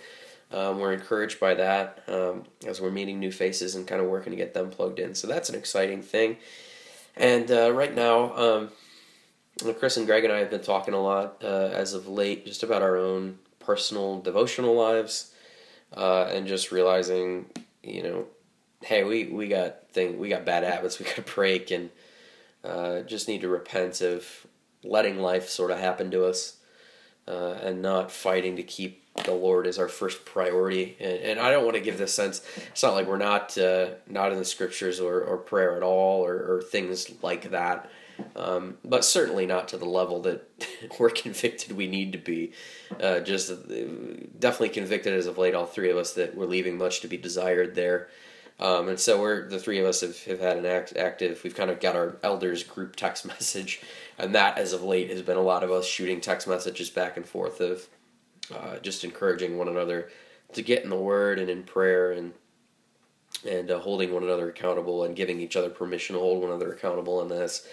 um, 0.52 0.80
we're 0.80 0.94
encouraged 0.94 1.40
by 1.40 1.54
that 1.56 2.04
um, 2.08 2.44
as 2.66 2.82
we're 2.82 2.92
meeting 2.92 3.20
new 3.20 3.32
faces 3.32 3.76
and 3.76 3.88
kind 3.88 4.02
of 4.02 4.08
working 4.08 4.32
to 4.32 4.38
get 4.38 4.54
them 4.54 4.70
plugged 4.70 5.00
in. 5.00 5.16
So 5.16 5.28
that's 5.28 5.50
an 5.50 5.56
exciting 5.56 6.02
thing. 6.02 6.38
And 7.16 7.50
uh, 7.52 7.72
right 7.72 7.94
now, 7.94 8.36
um, 8.36 8.70
Chris 9.80 9.98
and 9.98 10.06
Greg 10.06 10.24
and 10.24 10.34
I 10.34 10.40
have 10.40 10.50
been 10.50 10.62
talking 10.62 10.94
a 10.94 11.02
lot 11.02 11.42
uh, 11.44 11.70
as 11.74 11.94
of 11.94 12.08
late 12.08 12.46
just 12.46 12.64
about 12.64 12.82
our 12.82 12.98
own 12.98 13.40
personal 13.60 14.20
devotional 14.20 14.76
lives 14.76 15.34
uh, 15.96 16.26
and 16.26 16.48
just 16.48 16.72
realizing, 16.72 17.46
you 17.84 18.04
know, 18.04 18.26
hey, 18.82 19.04
we, 19.04 19.26
we 19.26 19.48
got 19.48 19.90
thing 19.92 20.18
we 20.20 20.30
got 20.30 20.46
bad 20.46 20.64
habits 20.64 21.00
we 21.00 21.06
got 21.06 21.16
to 21.16 21.22
break 21.22 21.72
and 21.72 21.90
uh, 22.64 23.02
just 23.02 23.28
need 23.28 23.42
to 23.42 23.50
repent 23.50 24.02
of 24.02 24.48
letting 24.84 25.20
life 25.20 25.50
sort 25.50 25.72
of 25.72 25.78
happen 25.78 26.12
to 26.12 26.26
us 26.26 26.58
uh, 27.28 27.56
and 27.62 27.82
not 27.82 28.12
fighting 28.12 28.56
to 28.56 28.64
keep 28.64 29.01
the 29.26 29.34
Lord 29.34 29.68
is 29.68 29.78
our 29.78 29.88
first 29.88 30.26
priority. 30.26 30.96
And, 31.00 31.20
and 31.20 31.40
I 31.40 31.52
don't 31.52 31.64
want 31.64 31.76
to 31.76 31.82
give 31.82 31.98
this 31.98 32.14
sense. 32.14 32.42
It's 32.72 32.84
not 32.84 32.94
like 32.94 33.08
we're 33.08 33.18
not 33.18 33.58
uh, 33.58 33.92
not 34.08 34.32
in 34.32 34.38
the 34.38 34.46
scriptures 34.46 35.00
or, 35.00 35.22
or 35.22 35.38
prayer 35.38 35.76
at 35.76 35.84
all 35.84 36.26
or, 36.26 36.34
or 36.34 36.62
things 36.62 37.12
like 37.22 37.52
that. 37.52 37.90
Um, 38.36 38.78
but 38.86 39.04
certainly 39.04 39.46
not 39.46 39.68
to 39.70 39.78
the 39.78 39.86
level 39.86 40.22
that 40.22 40.48
we're 41.00 41.10
convicted 41.10 41.76
we 41.76 41.88
need 41.88 42.12
to 42.14 42.18
be. 42.18 42.54
Uh, 43.02 43.20
just 43.20 43.52
uh, 43.52 43.56
definitely 44.40 44.70
convicted 44.70 45.14
as 45.14 45.26
of 45.26 45.38
late, 45.38 45.56
all 45.56 45.66
three 45.66 45.90
of 45.90 45.98
us, 45.98 46.14
that 46.14 46.36
we're 46.36 46.46
leaving 46.46 46.78
much 46.78 47.02
to 47.02 47.08
be 47.08 47.18
desired 47.18 47.76
there. 47.76 48.10
Um, 48.60 48.90
and 48.90 49.00
so 49.00 49.20
we're 49.20 49.50
the 49.50 49.58
three 49.58 49.80
of 49.80 49.86
us 49.86 50.02
have, 50.02 50.24
have 50.26 50.40
had 50.40 50.58
an 50.58 50.68
act, 50.68 50.96
active. 50.96 51.42
We've 51.44 51.56
kind 51.56 51.72
of 51.72 51.80
got 51.80 51.96
our 51.96 52.18
elders 52.22 52.64
group 52.64 52.96
text 52.96 53.26
message, 53.26 53.82
and 54.20 54.36
that 54.36 54.58
as 54.58 54.72
of 54.72 54.84
late 54.84 55.10
has 55.10 55.24
been 55.24 55.38
a 55.38 55.42
lot 55.42 55.64
of 55.64 55.72
us 55.72 55.86
shooting 55.86 56.22
text 56.22 56.48
messages 56.48 56.90
back 56.92 57.18
and 57.18 57.26
forth 57.26 57.60
of 57.60 57.88
uh, 58.54 58.78
just 58.80 59.04
encouraging 59.04 59.58
one 59.58 59.68
another 59.68 60.10
to 60.54 60.62
get 60.62 60.84
in 60.84 60.90
the 60.90 60.96
Word 60.96 61.40
and 61.40 61.50
in 61.50 61.64
prayer 61.64 62.12
and 62.12 62.34
and 63.50 63.72
uh, 63.72 63.80
holding 63.80 64.14
one 64.14 64.24
another 64.24 64.50
accountable 64.50 65.04
and 65.04 65.16
giving 65.16 65.40
each 65.40 65.56
other 65.56 65.70
permission 65.70 66.16
to 66.16 66.20
hold 66.20 66.42
one 66.42 66.52
another 66.52 66.74
accountable 66.74 67.22
in 67.22 67.28
this. 67.28 67.68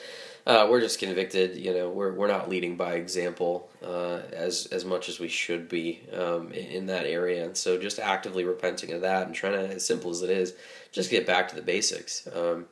Uh, 0.46 0.66
we're 0.70 0.80
just 0.80 0.98
convicted, 0.98 1.56
you 1.58 1.74
know, 1.74 1.90
we're, 1.90 2.12
we're 2.14 2.28
not 2.28 2.48
leading 2.48 2.74
by 2.74 2.94
example 2.94 3.70
uh, 3.84 4.20
as 4.32 4.64
as 4.66 4.82
much 4.82 5.10
as 5.10 5.20
we 5.20 5.28
should 5.28 5.68
be 5.68 6.00
um, 6.14 6.50
in, 6.52 6.66
in, 6.66 6.86
that 6.86 7.04
area, 7.04 7.44
and 7.44 7.54
so 7.54 7.76
just 7.76 7.98
actively 7.98 8.44
repenting 8.44 8.92
of 8.92 9.02
that 9.02 9.26
and 9.26 9.34
trying 9.34 9.52
to, 9.52 9.74
as 9.74 9.84
simple 9.84 10.10
as 10.10 10.22
it 10.22 10.30
is, 10.30 10.54
just 10.90 11.10
get 11.10 11.26
back 11.26 11.48
to 11.48 11.54
the 11.54 11.60
basics. 11.60 12.26
Um, 12.34 12.64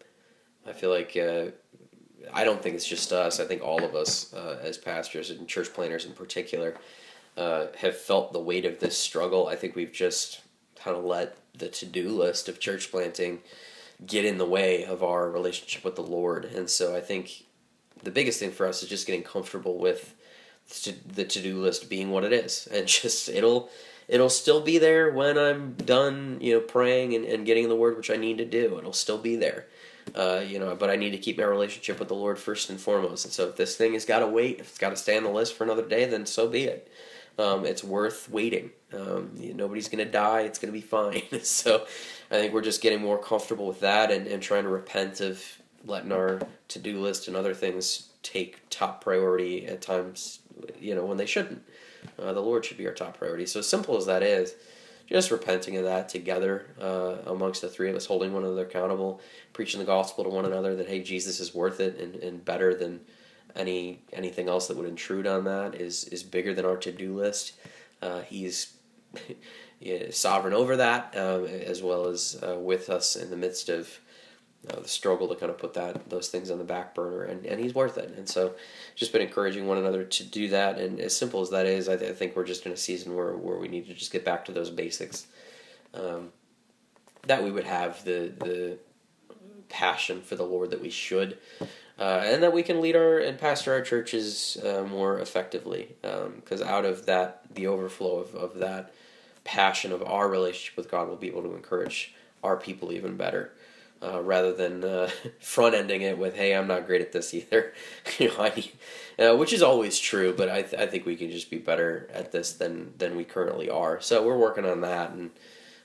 I 0.66 0.72
feel 0.72 0.88
like 0.88 1.18
uh, 1.18 1.50
I 2.32 2.44
don't 2.44 2.62
think 2.62 2.76
it's 2.76 2.88
just 2.88 3.12
us. 3.12 3.40
I 3.40 3.44
think 3.44 3.62
all 3.62 3.84
of 3.84 3.94
us 3.94 4.32
uh, 4.32 4.58
as 4.62 4.78
pastors 4.78 5.28
and 5.28 5.46
church 5.46 5.74
planners 5.74 6.06
in 6.06 6.12
particular 6.12 6.76
uh, 7.36 7.66
have 7.78 7.96
felt 7.96 8.32
the 8.32 8.40
weight 8.40 8.64
of 8.64 8.80
this 8.80 8.96
struggle. 8.96 9.46
I 9.46 9.56
think 9.56 9.76
we've 9.76 9.92
just 9.92 10.40
kind 10.76 10.96
of 10.96 11.04
let 11.04 11.36
the 11.54 11.68
to 11.68 11.86
do 11.86 12.08
list 12.08 12.48
of 12.48 12.60
church 12.60 12.90
planting 12.90 13.40
get 14.04 14.24
in 14.24 14.38
the 14.38 14.46
way 14.46 14.84
of 14.84 15.02
our 15.02 15.30
relationship 15.30 15.84
with 15.84 15.96
the 15.96 16.02
Lord. 16.02 16.44
And 16.44 16.68
so 16.68 16.94
I 16.94 17.00
think 17.00 17.44
the 18.02 18.10
biggest 18.10 18.40
thing 18.40 18.52
for 18.52 18.66
us 18.66 18.82
is 18.82 18.88
just 18.88 19.06
getting 19.06 19.22
comfortable 19.22 19.78
with 19.78 20.14
the 21.06 21.24
to 21.24 21.42
do 21.42 21.60
list 21.60 21.88
being 21.88 22.10
what 22.10 22.24
it 22.24 22.32
is. 22.32 22.68
And 22.72 22.86
just, 22.86 23.28
it'll. 23.28 23.70
It'll 24.08 24.30
still 24.30 24.60
be 24.60 24.78
there 24.78 25.10
when 25.10 25.36
I'm 25.36 25.72
done, 25.72 26.38
you 26.40 26.54
know, 26.54 26.60
praying 26.60 27.16
and, 27.16 27.24
and 27.24 27.44
getting 27.44 27.68
the 27.68 27.74
word 27.74 27.96
which 27.96 28.08
I 28.08 28.14
need 28.14 28.38
to 28.38 28.44
do. 28.44 28.78
It'll 28.78 28.92
still 28.92 29.18
be 29.18 29.34
there. 29.34 29.66
Uh, 30.14 30.44
you 30.46 30.60
know, 30.60 30.76
but 30.76 30.90
I 30.90 30.94
need 30.94 31.10
to 31.10 31.18
keep 31.18 31.38
my 31.38 31.42
relationship 31.42 31.98
with 31.98 32.06
the 32.06 32.14
Lord 32.14 32.38
first 32.38 32.70
and 32.70 32.80
foremost. 32.80 33.24
And 33.24 33.34
so 33.34 33.48
if 33.48 33.56
this 33.56 33.74
thing 33.74 33.94
has 33.94 34.04
got 34.04 34.20
to 34.20 34.28
wait, 34.28 34.60
if 34.60 34.68
it's 34.68 34.78
got 34.78 34.90
to 34.90 34.96
stay 34.96 35.16
on 35.16 35.24
the 35.24 35.30
list 35.30 35.54
for 35.54 35.64
another 35.64 35.84
day, 35.84 36.04
then 36.04 36.24
so 36.24 36.46
be 36.46 36.62
it 36.62 36.88
um, 37.38 37.66
it's 37.66 37.84
worth 37.84 38.30
waiting. 38.30 38.70
Um, 38.92 39.32
nobody's 39.34 39.88
going 39.88 40.04
to 40.04 40.10
die. 40.10 40.40
It's 40.42 40.58
going 40.58 40.72
to 40.72 40.78
be 40.78 40.86
fine. 40.86 41.22
so 41.42 41.86
I 42.30 42.34
think 42.34 42.54
we're 42.54 42.62
just 42.62 42.82
getting 42.82 43.00
more 43.00 43.18
comfortable 43.18 43.66
with 43.66 43.80
that 43.80 44.10
and, 44.10 44.26
and 44.26 44.42
trying 44.42 44.64
to 44.64 44.70
repent 44.70 45.20
of 45.20 45.42
letting 45.84 46.12
our 46.12 46.40
to 46.68 46.78
do 46.78 47.00
list 47.00 47.28
and 47.28 47.36
other 47.36 47.54
things 47.54 48.10
take 48.22 48.60
top 48.70 49.02
priority 49.02 49.66
at 49.66 49.80
times, 49.82 50.40
you 50.80 50.94
know, 50.94 51.04
when 51.04 51.16
they 51.16 51.26
shouldn't. 51.26 51.62
Uh, 52.18 52.32
the 52.32 52.40
Lord 52.40 52.64
should 52.64 52.78
be 52.78 52.86
our 52.86 52.94
top 52.94 53.18
priority. 53.18 53.46
So, 53.46 53.60
simple 53.60 53.96
as 53.96 54.06
that 54.06 54.22
is, 54.22 54.54
just 55.06 55.30
repenting 55.30 55.76
of 55.76 55.84
that 55.84 56.08
together 56.08 56.66
uh, 56.80 57.30
amongst 57.30 57.62
the 57.62 57.68
three 57.68 57.90
of 57.90 57.96
us, 57.96 58.06
holding 58.06 58.32
one 58.32 58.44
another 58.44 58.64
accountable, 58.64 59.20
preaching 59.52 59.78
the 59.78 59.86
gospel 59.86 60.24
to 60.24 60.30
one 60.30 60.44
another 60.44 60.74
that, 60.76 60.88
hey, 60.88 61.02
Jesus 61.02 61.38
is 61.38 61.54
worth 61.54 61.80
it 61.80 61.98
and, 61.98 62.16
and 62.16 62.44
better 62.44 62.74
than 62.74 63.00
any 63.54 64.02
anything 64.12 64.48
else 64.48 64.68
that 64.68 64.76
would 64.76 64.88
intrude 64.88 65.26
on 65.26 65.44
that 65.44 65.74
is 65.74 66.04
is 66.04 66.22
bigger 66.22 66.54
than 66.54 66.64
our 66.64 66.76
to 66.78 66.92
do 66.92 67.16
list. 67.16 67.52
Uh, 68.02 68.20
he's 68.22 68.76
sovereign 70.10 70.54
over 70.54 70.76
that, 70.76 71.16
um, 71.16 71.46
as 71.46 71.82
well 71.82 72.08
as 72.08 72.42
uh, 72.46 72.56
with 72.58 72.90
us 72.90 73.16
in 73.16 73.30
the 73.30 73.36
midst 73.36 73.68
of 73.68 73.98
uh, 74.68 74.80
the 74.80 74.88
struggle 74.88 75.28
to 75.28 75.36
kind 75.36 75.50
of 75.50 75.58
put 75.58 75.74
that 75.74 76.08
those 76.10 76.28
things 76.28 76.50
on 76.50 76.58
the 76.58 76.64
back 76.64 76.94
burner, 76.94 77.22
and, 77.22 77.46
and 77.46 77.60
he's 77.60 77.74
worth 77.74 77.98
it. 77.98 78.12
And 78.16 78.28
so, 78.28 78.54
just 78.94 79.12
been 79.12 79.22
encouraging 79.22 79.66
one 79.66 79.78
another 79.78 80.04
to 80.04 80.24
do 80.24 80.48
that. 80.48 80.78
And 80.78 80.98
as 80.98 81.16
simple 81.16 81.40
as 81.40 81.50
that 81.50 81.66
is, 81.66 81.88
I, 81.88 81.96
th- 81.96 82.10
I 82.10 82.14
think 82.14 82.34
we're 82.34 82.44
just 82.44 82.66
in 82.66 82.72
a 82.72 82.76
season 82.76 83.14
where 83.14 83.36
where 83.36 83.58
we 83.58 83.68
need 83.68 83.86
to 83.86 83.94
just 83.94 84.12
get 84.12 84.24
back 84.24 84.44
to 84.46 84.52
those 84.52 84.70
basics. 84.70 85.26
Um, 85.94 86.32
that 87.26 87.42
we 87.42 87.50
would 87.50 87.64
have 87.64 88.04
the 88.04 88.32
the 88.38 88.78
passion 89.68 90.22
for 90.22 90.36
the 90.36 90.44
Lord 90.44 90.70
that 90.70 90.80
we 90.80 90.90
should 90.90 91.38
uh, 91.98 92.22
and 92.24 92.42
that 92.42 92.52
we 92.52 92.62
can 92.62 92.80
lead 92.80 92.96
our 92.96 93.18
and 93.18 93.38
pastor 93.38 93.72
our 93.72 93.80
churches 93.82 94.56
uh, 94.64 94.82
more 94.84 95.18
effectively. 95.18 95.96
Because 96.02 96.62
um, 96.62 96.68
out 96.68 96.84
of 96.84 97.06
that, 97.06 97.42
the 97.54 97.66
overflow 97.66 98.18
of, 98.18 98.34
of 98.34 98.58
that 98.58 98.92
passion 99.44 99.92
of 99.92 100.02
our 100.02 100.28
relationship 100.28 100.76
with 100.76 100.90
God 100.90 101.08
will 101.08 101.16
be 101.16 101.28
able 101.28 101.42
to 101.42 101.54
encourage 101.54 102.14
our 102.42 102.56
people 102.56 102.92
even 102.92 103.16
better. 103.16 103.52
uh, 104.02 104.22
rather 104.22 104.52
than 104.52 104.84
uh, 104.84 105.10
front 105.40 105.74
ending 105.74 106.02
it 106.02 106.18
with, 106.18 106.36
"Hey, 106.36 106.54
I'm 106.54 106.66
not 106.66 106.86
great 106.86 107.00
at 107.00 107.12
this 107.12 107.32
either," 107.34 107.72
you 108.18 108.28
know, 108.28 108.34
I, 108.38 108.70
uh, 109.22 109.36
which 109.36 109.52
is 109.52 109.62
always 109.62 109.98
true. 109.98 110.34
But 110.36 110.48
I, 110.50 110.62
th- 110.62 110.80
I 110.80 110.86
think 110.86 111.06
we 111.06 111.16
can 111.16 111.30
just 111.30 111.50
be 111.50 111.58
better 111.58 112.08
at 112.12 112.32
this 112.32 112.52
than 112.52 112.92
than 112.98 113.16
we 113.16 113.24
currently 113.24 113.70
are. 113.70 114.00
So 114.00 114.22
we're 114.26 114.36
working 114.38 114.66
on 114.66 114.80
that 114.82 115.10
and 115.12 115.30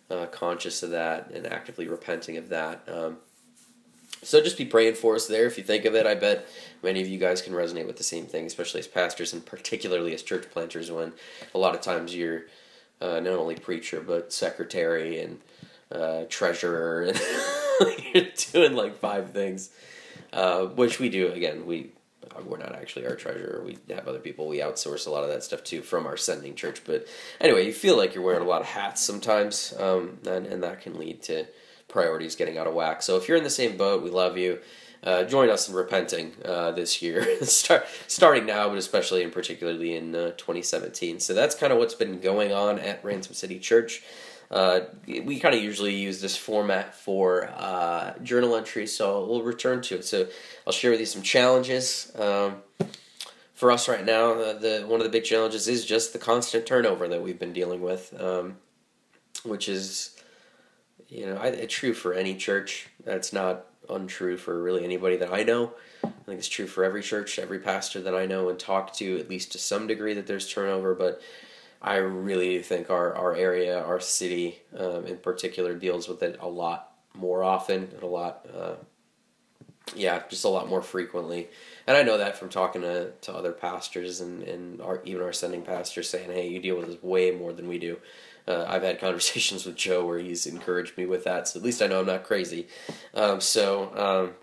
uh, 0.09 0.25
conscious 0.27 0.83
of 0.83 0.91
that 0.91 1.31
and 1.31 1.45
actively 1.47 1.87
repenting 1.87 2.37
of 2.37 2.49
that. 2.49 2.83
Um, 2.87 3.17
so 4.23 4.41
just 4.41 4.57
be 4.57 4.65
praying 4.65 4.95
for 4.95 5.15
us 5.15 5.27
there 5.27 5.45
if 5.45 5.57
you 5.57 5.63
think 5.63 5.85
of 5.85 5.95
it. 5.95 6.05
I 6.05 6.15
bet 6.15 6.47
many 6.83 7.01
of 7.01 7.07
you 7.07 7.17
guys 7.17 7.41
can 7.41 7.53
resonate 7.53 7.87
with 7.87 7.97
the 7.97 8.03
same 8.03 8.25
thing, 8.25 8.45
especially 8.45 8.79
as 8.79 8.87
pastors 8.87 9.33
and 9.33 9.45
particularly 9.45 10.13
as 10.13 10.21
church 10.21 10.49
planters 10.51 10.91
when 10.91 11.13
a 11.55 11.57
lot 11.57 11.75
of 11.75 11.81
times 11.81 12.15
you're 12.15 12.43
uh, 13.01 13.19
not 13.19 13.33
only 13.33 13.55
preacher 13.55 13.99
but 13.99 14.31
secretary 14.31 15.19
and 15.19 15.39
uh, 15.91 16.25
treasurer 16.29 17.01
and 17.81 18.03
you're 18.13 18.25
doing 18.51 18.73
like 18.73 18.99
five 18.99 19.31
things, 19.31 19.71
uh, 20.33 20.65
which 20.65 20.99
we 20.99 21.09
do. 21.09 21.31
Again, 21.31 21.65
we 21.65 21.91
we're 22.45 22.57
not 22.57 22.75
actually 22.75 23.05
our 23.05 23.15
treasurer. 23.15 23.61
We 23.65 23.77
have 23.93 24.07
other 24.07 24.19
people. 24.19 24.47
We 24.47 24.59
outsource 24.59 25.07
a 25.07 25.09
lot 25.09 25.23
of 25.23 25.29
that 25.29 25.43
stuff 25.43 25.63
too 25.63 25.81
from 25.81 26.05
our 26.05 26.17
sending 26.17 26.55
church. 26.55 26.83
But 26.85 27.07
anyway, 27.39 27.65
you 27.65 27.73
feel 27.73 27.97
like 27.97 28.15
you're 28.15 28.23
wearing 28.23 28.43
a 28.43 28.49
lot 28.49 28.61
of 28.61 28.67
hats 28.67 29.01
sometimes, 29.01 29.73
um, 29.79 30.19
and 30.27 30.45
and 30.45 30.63
that 30.63 30.81
can 30.81 30.97
lead 30.97 31.21
to 31.23 31.45
priorities 31.91 32.35
getting 32.35 32.57
out 32.57 32.67
of 32.67 32.73
whack. 32.73 33.01
So 33.01 33.17
if 33.17 33.27
you're 33.27 33.37
in 33.37 33.43
the 33.43 33.49
same 33.49 33.77
boat, 33.77 34.01
we 34.01 34.09
love 34.09 34.37
you. 34.37 34.59
Uh, 35.03 35.23
join 35.23 35.49
us 35.49 35.67
in 35.67 35.73
repenting 35.73 36.31
uh, 36.45 36.71
this 36.71 37.01
year, 37.01 37.25
Start, 37.43 37.87
starting 38.07 38.45
now, 38.45 38.69
but 38.69 38.77
especially 38.77 39.23
and 39.23 39.33
particularly 39.33 39.95
in 39.95 40.15
uh, 40.15 40.31
2017. 40.31 41.19
So 41.19 41.33
that's 41.33 41.55
kind 41.55 41.73
of 41.73 41.79
what's 41.79 41.95
been 41.95 42.19
going 42.19 42.53
on 42.53 42.77
at 42.77 43.03
Ransom 43.03 43.33
City 43.33 43.57
Church. 43.57 44.03
Uh, 44.51 44.81
we 45.07 45.39
kind 45.39 45.55
of 45.55 45.63
usually 45.63 45.95
use 45.95 46.21
this 46.21 46.35
format 46.35 46.93
for 46.93 47.49
uh, 47.55 48.13
journal 48.21 48.55
entries, 48.55 48.95
so 48.95 49.25
we'll 49.25 49.43
return 49.43 49.81
to 49.81 49.95
it. 49.95 50.05
So 50.05 50.27
I'll 50.67 50.73
share 50.73 50.91
with 50.91 50.99
you 50.99 51.05
some 51.05 51.21
challenges. 51.21 52.11
Um, 52.19 52.57
for 53.55 53.71
us 53.71 53.87
right 53.87 54.03
now, 54.03 54.33
the 54.33 54.83
one 54.87 54.99
of 54.99 55.05
the 55.05 55.09
big 55.09 55.23
challenges 55.23 55.67
is 55.67 55.85
just 55.85 56.13
the 56.13 56.19
constant 56.19 56.65
turnover 56.65 57.07
that 57.07 57.21
we've 57.21 57.39
been 57.39 57.53
dealing 57.53 57.79
with, 57.81 58.13
um, 58.19 58.57
which 59.43 59.69
is 59.69 60.20
you 61.11 61.25
know, 61.25 61.35
I, 61.35 61.47
it's 61.47 61.73
true 61.73 61.93
for 61.93 62.13
any 62.13 62.35
church. 62.35 62.87
That's 63.03 63.33
not 63.33 63.65
untrue 63.89 64.37
for 64.37 64.63
really 64.63 64.85
anybody 64.85 65.17
that 65.17 65.33
I 65.33 65.43
know. 65.43 65.73
I 66.03 66.07
think 66.25 66.39
it's 66.39 66.47
true 66.47 66.67
for 66.67 66.85
every 66.85 67.03
church, 67.03 67.37
every 67.37 67.59
pastor 67.59 67.99
that 68.01 68.15
I 68.15 68.25
know 68.25 68.47
and 68.47 68.57
talk 68.57 68.93
to, 68.93 69.19
at 69.19 69.29
least 69.29 69.51
to 69.51 69.57
some 69.57 69.87
degree, 69.87 70.13
that 70.13 70.25
there's 70.25 70.51
turnover. 70.51 70.95
But 70.95 71.21
I 71.81 71.97
really 71.97 72.61
think 72.61 72.89
our, 72.89 73.13
our 73.13 73.35
area, 73.35 73.83
our 73.83 73.99
city 73.99 74.61
um, 74.75 75.05
in 75.05 75.17
particular, 75.17 75.75
deals 75.75 76.07
with 76.07 76.23
it 76.23 76.37
a 76.39 76.47
lot 76.47 76.93
more 77.13 77.43
often 77.43 77.89
and 77.93 78.03
a 78.03 78.07
lot, 78.07 78.47
uh, 78.55 78.75
yeah, 79.93 80.23
just 80.29 80.45
a 80.45 80.49
lot 80.49 80.69
more 80.69 80.81
frequently. 80.81 81.49
And 81.87 81.97
I 81.97 82.03
know 82.03 82.19
that 82.19 82.37
from 82.37 82.47
talking 82.47 82.83
to, 82.83 83.11
to 83.11 83.33
other 83.33 83.51
pastors 83.51 84.21
and, 84.21 84.43
and 84.43 84.81
our, 84.81 85.01
even 85.03 85.23
our 85.23 85.33
sending 85.33 85.63
pastors 85.63 86.09
saying, 86.09 86.31
hey, 86.31 86.47
you 86.47 86.61
deal 86.61 86.77
with 86.77 86.87
this 86.87 87.03
way 87.03 87.31
more 87.31 87.51
than 87.51 87.67
we 87.67 87.79
do 87.79 87.97
uh, 88.47 88.65
I've 88.67 88.83
had 88.83 88.99
conversations 88.99 89.65
with 89.67 89.75
Joe 89.75 90.05
where 90.05 90.19
he's 90.19 90.45
encouraged 90.45 90.97
me 90.97 91.05
with 91.05 91.23
that, 91.25 91.47
so 91.47 91.59
at 91.59 91.65
least 91.65 91.81
I 91.81 91.87
know 91.87 91.99
I'm 91.99 92.05
not 92.05 92.23
crazy. 92.23 92.67
Um, 93.13 93.41
so 93.41 93.95
um, 93.95 94.33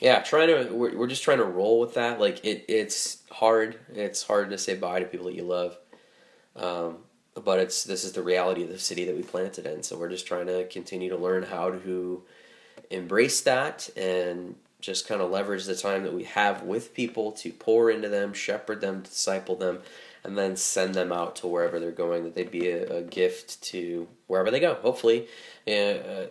yeah, 0.00 0.20
trying 0.20 0.48
to 0.48 0.72
we're, 0.74 0.96
we're 0.96 1.06
just 1.06 1.22
trying 1.22 1.38
to 1.38 1.44
roll 1.44 1.80
with 1.80 1.94
that. 1.94 2.20
Like 2.20 2.44
it, 2.44 2.64
it's 2.68 3.22
hard. 3.30 3.78
It's 3.94 4.22
hard 4.22 4.50
to 4.50 4.58
say 4.58 4.74
bye 4.74 5.00
to 5.00 5.06
people 5.06 5.26
that 5.26 5.34
you 5.34 5.44
love. 5.44 5.76
Um, 6.56 6.98
but 7.34 7.60
it's 7.60 7.84
this 7.84 8.04
is 8.04 8.12
the 8.12 8.22
reality 8.22 8.62
of 8.62 8.68
the 8.68 8.78
city 8.78 9.04
that 9.06 9.16
we 9.16 9.22
planted 9.22 9.66
in. 9.66 9.82
So 9.82 9.96
we're 9.96 10.10
just 10.10 10.26
trying 10.26 10.46
to 10.46 10.66
continue 10.68 11.08
to 11.10 11.16
learn 11.16 11.44
how 11.44 11.70
to 11.70 12.22
embrace 12.90 13.40
that 13.42 13.88
and 13.96 14.56
just 14.80 15.06
kind 15.06 15.20
of 15.20 15.30
leverage 15.30 15.64
the 15.64 15.76
time 15.76 16.02
that 16.02 16.12
we 16.12 16.24
have 16.24 16.62
with 16.62 16.92
people 16.92 17.32
to 17.32 17.50
pour 17.52 17.90
into 17.90 18.08
them, 18.08 18.34
shepherd 18.34 18.80
them, 18.80 19.00
disciple 19.02 19.54
them, 19.54 19.78
and 20.24 20.38
then 20.38 20.56
send 20.56 20.94
them 20.94 21.12
out 21.12 21.36
to 21.36 21.46
wherever 21.46 21.80
they're 21.80 21.90
going. 21.90 22.24
That 22.24 22.34
they'd 22.34 22.50
be 22.50 22.68
a, 22.70 22.98
a 22.98 23.02
gift 23.02 23.62
to 23.64 24.08
wherever 24.26 24.50
they 24.50 24.60
go. 24.60 24.74
Hopefully, 24.74 25.28
uh, 25.66 26.26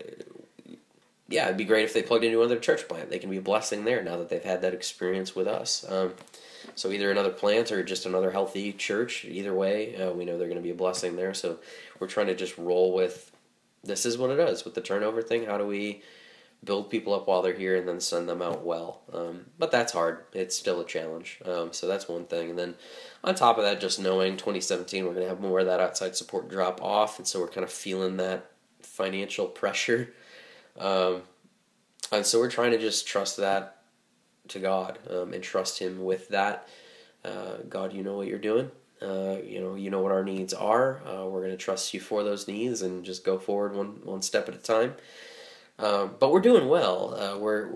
yeah, 1.27 1.45
it'd 1.45 1.57
be 1.57 1.65
great 1.65 1.85
if 1.85 1.93
they 1.93 2.03
plugged 2.03 2.23
into 2.23 2.39
another 2.39 2.59
church 2.59 2.87
plant. 2.87 3.09
They 3.09 3.19
can 3.19 3.29
be 3.29 3.37
a 3.37 3.41
blessing 3.41 3.85
there 3.85 4.03
now 4.03 4.17
that 4.17 4.29
they've 4.29 4.43
had 4.43 4.61
that 4.61 4.73
experience 4.73 5.35
with 5.35 5.47
us. 5.47 5.85
Um, 5.89 6.13
so 6.75 6.91
either 6.91 7.09
another 7.09 7.31
plant 7.31 7.71
or 7.71 7.83
just 7.83 8.05
another 8.05 8.31
healthy 8.31 8.73
church. 8.73 9.25
Either 9.25 9.53
way, 9.53 9.95
uh, 9.95 10.11
we 10.11 10.25
know 10.25 10.37
they're 10.37 10.47
going 10.47 10.59
to 10.59 10.63
be 10.63 10.71
a 10.71 10.75
blessing 10.75 11.15
there. 11.15 11.33
So 11.33 11.57
we're 11.99 12.07
trying 12.07 12.27
to 12.27 12.35
just 12.35 12.57
roll 12.57 12.93
with 12.93 13.31
this 13.83 14.05
is 14.05 14.17
what 14.17 14.29
it 14.29 14.39
is 14.39 14.63
with 14.63 14.75
the 14.75 14.81
turnover 14.81 15.21
thing. 15.21 15.45
How 15.45 15.57
do 15.57 15.65
we 15.65 16.03
build 16.63 16.89
people 16.89 17.13
up 17.13 17.27
while 17.27 17.41
they're 17.41 17.53
here 17.53 17.75
and 17.75 17.87
then 17.87 17.99
send 17.99 18.29
them 18.29 18.41
out 18.41 18.65
well? 18.65 19.01
Um, 19.13 19.45
but 19.57 19.71
that's 19.71 19.93
hard. 19.93 20.25
It's 20.33 20.57
still 20.57 20.79
a 20.81 20.85
challenge. 20.85 21.39
Um, 21.45 21.73
so 21.73 21.87
that's 21.87 22.07
one 22.07 22.25
thing. 22.25 22.51
And 22.51 22.59
then 22.59 22.75
on 23.23 23.35
top 23.35 23.57
of 23.57 23.63
that, 23.63 23.81
just 23.81 23.99
knowing 23.99 24.37
2017 24.37 25.05
we're 25.05 25.13
going 25.13 25.25
to 25.25 25.29
have 25.29 25.41
more 25.41 25.59
of 25.59 25.65
that 25.65 25.79
outside 25.79 26.15
support 26.15 26.49
drop 26.49 26.81
off, 26.81 27.17
and 27.17 27.27
so 27.27 27.39
we're 27.39 27.47
kind 27.47 27.63
of 27.63 27.71
feeling 27.71 28.17
that 28.17 28.51
financial 28.81 29.47
pressure. 29.47 30.13
Um, 30.77 31.23
and 32.11 32.25
so 32.25 32.39
we're 32.39 32.49
trying 32.49 32.71
to 32.71 32.77
just 32.77 33.07
trust 33.07 33.37
that 33.37 33.77
to 34.49 34.59
God 34.59 34.99
um, 35.09 35.33
and 35.33 35.43
trust 35.43 35.79
Him 35.79 36.03
with 36.03 36.29
that. 36.29 36.67
Uh, 37.23 37.57
God, 37.69 37.93
you 37.93 38.03
know 38.03 38.17
what 38.17 38.27
you're 38.27 38.39
doing. 38.39 38.71
Uh, 39.01 39.37
you 39.43 39.59
know, 39.59 39.75
you 39.75 39.89
know 39.89 40.01
what 40.01 40.11
our 40.11 40.23
needs 40.23 40.53
are. 40.53 41.01
Uh, 41.07 41.25
we're 41.25 41.39
going 41.39 41.51
to 41.51 41.57
trust 41.57 41.93
you 41.93 41.99
for 41.99 42.23
those 42.23 42.47
needs 42.47 42.81
and 42.81 43.03
just 43.03 43.23
go 43.23 43.39
forward 43.39 43.75
one 43.75 43.99
one 44.03 44.21
step 44.21 44.47
at 44.47 44.55
a 44.55 44.59
time. 44.59 44.93
Um, 45.81 46.15
but 46.19 46.31
we're 46.31 46.41
doing 46.41 46.67
well. 46.69 47.15
Uh, 47.15 47.37
we're 47.37 47.71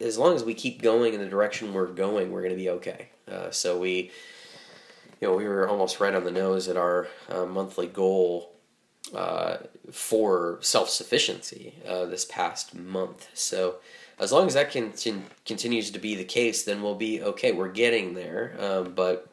as 0.00 0.18
long 0.18 0.34
as 0.34 0.44
we 0.44 0.54
keep 0.54 0.82
going 0.82 1.14
in 1.14 1.20
the 1.20 1.28
direction 1.28 1.72
we're 1.72 1.86
going, 1.86 2.30
we're 2.30 2.42
going 2.42 2.52
to 2.52 2.56
be 2.56 2.70
okay. 2.70 3.08
Uh, 3.30 3.50
so 3.50 3.78
we 3.78 4.10
you 5.24 5.30
know, 5.30 5.36
we 5.36 5.48
were 5.48 5.66
almost 5.66 6.00
right 6.00 6.14
on 6.14 6.24
the 6.24 6.30
nose 6.30 6.68
at 6.68 6.76
our 6.76 7.08
uh, 7.30 7.46
monthly 7.46 7.86
goal 7.86 8.52
uh, 9.14 9.56
for 9.90 10.58
self 10.60 10.90
sufficiency 10.90 11.74
uh, 11.88 12.04
this 12.04 12.26
past 12.26 12.74
month. 12.74 13.28
So, 13.32 13.76
as 14.18 14.32
long 14.32 14.46
as 14.46 14.52
that 14.52 14.70
can, 14.70 14.92
continues 15.46 15.90
to 15.92 15.98
be 15.98 16.14
the 16.14 16.24
case, 16.24 16.64
then 16.64 16.82
we'll 16.82 16.94
be 16.94 17.22
okay. 17.22 17.52
We're 17.52 17.68
getting 17.70 18.12
there, 18.12 18.54
um, 18.58 18.92
but 18.94 19.28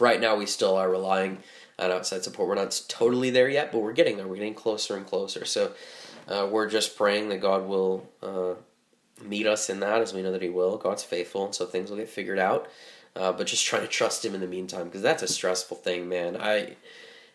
right 0.00 0.18
now 0.18 0.36
we 0.36 0.46
still 0.46 0.76
are 0.76 0.90
relying 0.90 1.38
on 1.78 1.90
outside 1.90 2.24
support. 2.24 2.48
We're 2.48 2.54
not 2.54 2.80
totally 2.88 3.28
there 3.28 3.50
yet, 3.50 3.70
but 3.70 3.80
we're 3.80 3.92
getting 3.92 4.16
there. 4.16 4.26
We're 4.26 4.36
getting 4.36 4.54
closer 4.54 4.96
and 4.96 5.06
closer. 5.06 5.44
So, 5.44 5.72
uh, 6.28 6.48
we're 6.50 6.68
just 6.68 6.96
praying 6.96 7.28
that 7.30 7.40
God 7.40 7.66
will 7.66 8.08
uh, 8.22 8.54
meet 9.24 9.46
us 9.46 9.70
in 9.70 9.80
that, 9.80 10.00
as 10.00 10.12
we 10.14 10.22
know 10.22 10.32
that 10.32 10.42
He 10.42 10.48
will. 10.48 10.76
God's 10.76 11.04
faithful, 11.04 11.44
and 11.44 11.54
so 11.54 11.66
things 11.66 11.90
will 11.90 11.98
get 11.98 12.08
figured 12.08 12.38
out 12.38 12.68
uh, 13.14 13.32
but 13.32 13.46
just 13.46 13.64
trying 13.64 13.82
to 13.82 13.88
trust 14.00 14.24
him 14.24 14.34
in 14.34 14.40
the 14.40 14.46
meantime 14.46 14.84
because 14.84 15.02
that's 15.02 15.22
a 15.22 15.28
stressful 15.28 15.76
thing, 15.78 16.08
man. 16.08 16.36
I, 16.36 16.76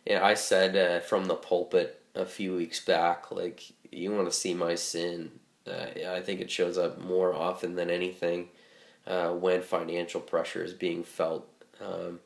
yeah, 0.05 0.25
I 0.25 0.33
said 0.33 0.75
uh, 0.75 0.99
from 1.01 1.25
the 1.25 1.35
pulpit 1.35 2.01
a 2.15 2.25
few 2.25 2.55
weeks 2.55 2.83
back, 2.83 3.31
like 3.31 3.63
you 3.91 4.11
want 4.11 4.27
to 4.27 4.35
see 4.35 4.53
my 4.53 4.75
sin. 4.75 5.31
Uh, 5.67 5.87
I 6.09 6.21
think 6.21 6.39
it 6.39 6.49
shows 6.49 6.77
up 6.77 6.99
more 6.99 7.33
often 7.33 7.75
than 7.75 7.89
anything 7.89 8.49
uh, 9.05 9.29
when 9.29 9.61
financial 9.61 10.21
pressure 10.21 10.63
is 10.63 10.73
being 10.73 11.03
felt. 11.03 11.47
Um, 11.81 12.21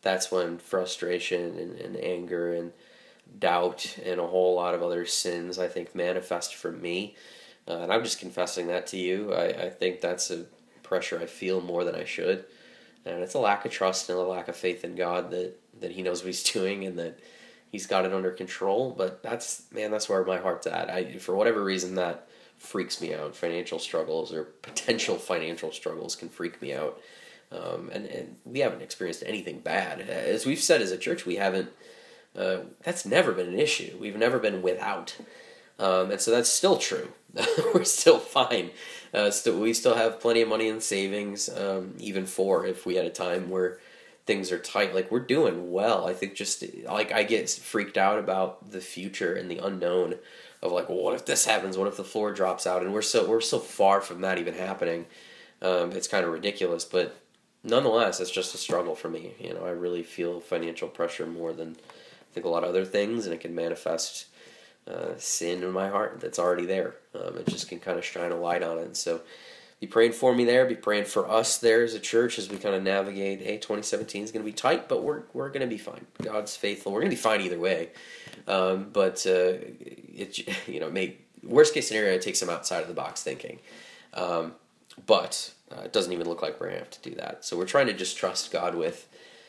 that's 0.00 0.30
when 0.30 0.58
frustration 0.58 1.58
and, 1.58 1.78
and 1.78 1.96
anger 1.96 2.54
and 2.54 2.72
doubt 3.38 3.98
and 4.04 4.20
a 4.20 4.26
whole 4.26 4.54
lot 4.54 4.74
of 4.74 4.82
other 4.82 5.06
sins 5.06 5.58
I 5.58 5.68
think 5.68 5.94
manifest 5.94 6.54
for 6.54 6.72
me. 6.72 7.16
Uh, 7.68 7.78
and 7.78 7.92
I'm 7.92 8.04
just 8.04 8.20
confessing 8.20 8.68
that 8.68 8.86
to 8.88 8.96
you. 8.96 9.34
I, 9.34 9.64
I 9.64 9.70
think 9.70 10.00
that's 10.00 10.30
a 10.30 10.44
pressure 10.82 11.18
I 11.20 11.26
feel 11.26 11.60
more 11.60 11.84
than 11.84 11.94
I 11.94 12.04
should 12.04 12.44
and 13.06 13.22
it's 13.22 13.34
a 13.34 13.38
lack 13.38 13.64
of 13.64 13.70
trust 13.70 14.10
and 14.10 14.18
a 14.18 14.22
lack 14.22 14.48
of 14.48 14.56
faith 14.56 14.84
in 14.84 14.96
God 14.96 15.30
that 15.30 15.54
that 15.80 15.92
He 15.92 16.02
knows 16.02 16.20
what 16.20 16.26
He's 16.26 16.42
doing 16.52 16.84
and 16.84 16.98
that 16.98 17.18
He's 17.70 17.86
got 17.86 18.04
it 18.04 18.12
under 18.12 18.30
control. 18.30 18.94
But 18.96 19.22
that's 19.22 19.62
man, 19.72 19.90
that's 19.90 20.08
where 20.08 20.24
my 20.24 20.38
heart's 20.38 20.66
at. 20.66 20.90
I 20.90 21.18
for 21.18 21.34
whatever 21.34 21.62
reason 21.62 21.94
that 21.94 22.28
freaks 22.58 23.00
me 23.00 23.14
out. 23.14 23.36
Financial 23.36 23.78
struggles 23.78 24.32
or 24.32 24.44
potential 24.62 25.16
financial 25.16 25.72
struggles 25.72 26.16
can 26.16 26.28
freak 26.28 26.60
me 26.60 26.74
out. 26.74 27.00
Um, 27.52 27.90
and 27.92 28.06
and 28.06 28.36
we 28.44 28.58
haven't 28.58 28.82
experienced 28.82 29.22
anything 29.24 29.60
bad. 29.60 30.00
As 30.00 30.44
we've 30.44 30.60
said 30.60 30.82
as 30.82 30.90
a 30.90 30.98
church, 30.98 31.24
we 31.24 31.36
haven't. 31.36 31.70
Uh, 32.36 32.58
that's 32.82 33.06
never 33.06 33.32
been 33.32 33.48
an 33.48 33.58
issue. 33.58 33.96
We've 34.00 34.16
never 34.16 34.38
been 34.38 34.62
without, 34.62 35.16
um, 35.78 36.10
and 36.10 36.20
so 36.20 36.30
that's 36.30 36.50
still 36.50 36.76
true. 36.76 37.12
We're 37.74 37.84
still 37.84 38.18
fine. 38.18 38.70
Uh, 39.14 39.30
still, 39.30 39.58
we 39.58 39.72
still 39.72 39.94
have 39.94 40.20
plenty 40.20 40.42
of 40.42 40.48
money 40.48 40.68
in 40.68 40.80
savings, 40.80 41.48
um, 41.48 41.94
even 41.98 42.26
for 42.26 42.66
if 42.66 42.84
we 42.84 42.96
had 42.96 43.06
a 43.06 43.10
time 43.10 43.50
where 43.50 43.78
things 44.26 44.50
are 44.52 44.58
tight. 44.58 44.94
Like 44.94 45.10
we're 45.10 45.20
doing 45.20 45.72
well. 45.72 46.06
I 46.06 46.12
think 46.12 46.34
just 46.34 46.64
like 46.84 47.12
I 47.12 47.22
get 47.22 47.48
freaked 47.48 47.96
out 47.96 48.18
about 48.18 48.70
the 48.72 48.80
future 48.80 49.34
and 49.34 49.50
the 49.50 49.58
unknown 49.58 50.16
of 50.62 50.72
like, 50.72 50.88
well, 50.88 50.98
what 50.98 51.14
if 51.14 51.24
this 51.24 51.46
happens? 51.46 51.78
What 51.78 51.88
if 51.88 51.96
the 51.96 52.04
floor 52.04 52.32
drops 52.32 52.66
out? 52.66 52.82
And 52.82 52.92
we're 52.92 53.02
so 53.02 53.26
we're 53.26 53.40
so 53.40 53.58
far 53.58 54.00
from 54.00 54.20
that 54.22 54.38
even 54.38 54.54
happening. 54.54 55.06
Um, 55.62 55.92
it's 55.92 56.08
kind 56.08 56.24
of 56.24 56.32
ridiculous, 56.32 56.84
but 56.84 57.16
nonetheless, 57.64 58.20
it's 58.20 58.30
just 58.30 58.54
a 58.54 58.58
struggle 58.58 58.94
for 58.94 59.08
me. 59.08 59.34
You 59.38 59.54
know, 59.54 59.64
I 59.64 59.70
really 59.70 60.02
feel 60.02 60.40
financial 60.40 60.88
pressure 60.88 61.26
more 61.26 61.52
than 61.52 61.76
think 62.36 62.44
a 62.44 62.50
lot 62.50 62.64
of 62.64 62.68
other 62.68 62.84
things, 62.84 63.24
and 63.24 63.34
it 63.34 63.40
can 63.40 63.54
manifest 63.54 64.26
uh, 64.86 65.14
sin 65.16 65.62
in 65.62 65.72
my 65.72 65.88
heart 65.88 66.20
that's 66.20 66.38
already 66.38 66.66
there. 66.66 66.94
Um, 67.14 67.38
it 67.38 67.46
just 67.46 67.66
can 67.68 67.80
kind 67.80 67.98
of 67.98 68.04
shine 68.04 68.30
a 68.30 68.36
light 68.36 68.62
on 68.62 68.78
it. 68.78 68.84
And 68.84 68.96
so 68.96 69.22
be 69.80 69.86
praying 69.86 70.12
for 70.12 70.34
me 70.34 70.44
there. 70.44 70.66
Be 70.66 70.74
praying 70.74 71.06
for 71.06 71.28
us 71.30 71.56
there 71.56 71.82
as 71.82 71.94
a 71.94 71.98
church 71.98 72.38
as 72.38 72.50
we 72.50 72.58
kind 72.58 72.74
of 72.74 72.82
navigate. 72.82 73.40
Hey, 73.40 73.56
2017 73.56 74.22
is 74.22 74.32
going 74.32 74.44
to 74.44 74.50
be 74.50 74.54
tight, 74.54 74.86
but 74.86 75.02
we're 75.02 75.22
we're 75.32 75.48
going 75.48 75.62
to 75.62 75.66
be 75.66 75.78
fine. 75.78 76.06
God's 76.22 76.54
faithful. 76.54 76.92
We're 76.92 77.00
going 77.00 77.10
to 77.10 77.16
be 77.16 77.22
fine 77.22 77.40
either 77.40 77.58
way. 77.58 77.90
Um, 78.46 78.90
but 78.92 79.26
uh, 79.26 79.64
it 80.14 80.46
you 80.68 80.78
know 80.78 80.90
may 80.90 81.16
worst 81.42 81.72
case 81.72 81.88
scenario 81.88 82.12
it 82.12 82.22
takes 82.22 82.38
some 82.38 82.50
outside 82.50 82.82
of 82.82 82.88
the 82.88 82.94
box 82.94 83.22
thinking. 83.22 83.60
Um, 84.12 84.52
but 85.06 85.52
uh, 85.72 85.82
it 85.82 85.92
doesn't 85.94 86.12
even 86.12 86.28
look 86.28 86.42
like 86.42 86.60
we're 86.60 86.66
going 86.66 86.78
to 86.78 86.84
have 86.84 86.90
to 86.90 87.10
do 87.10 87.16
that. 87.16 87.46
So 87.46 87.56
we're 87.56 87.66
trying 87.66 87.86
to 87.86 87.94
just 87.94 88.16
trust 88.16 88.52
God 88.52 88.74
with 88.74 89.08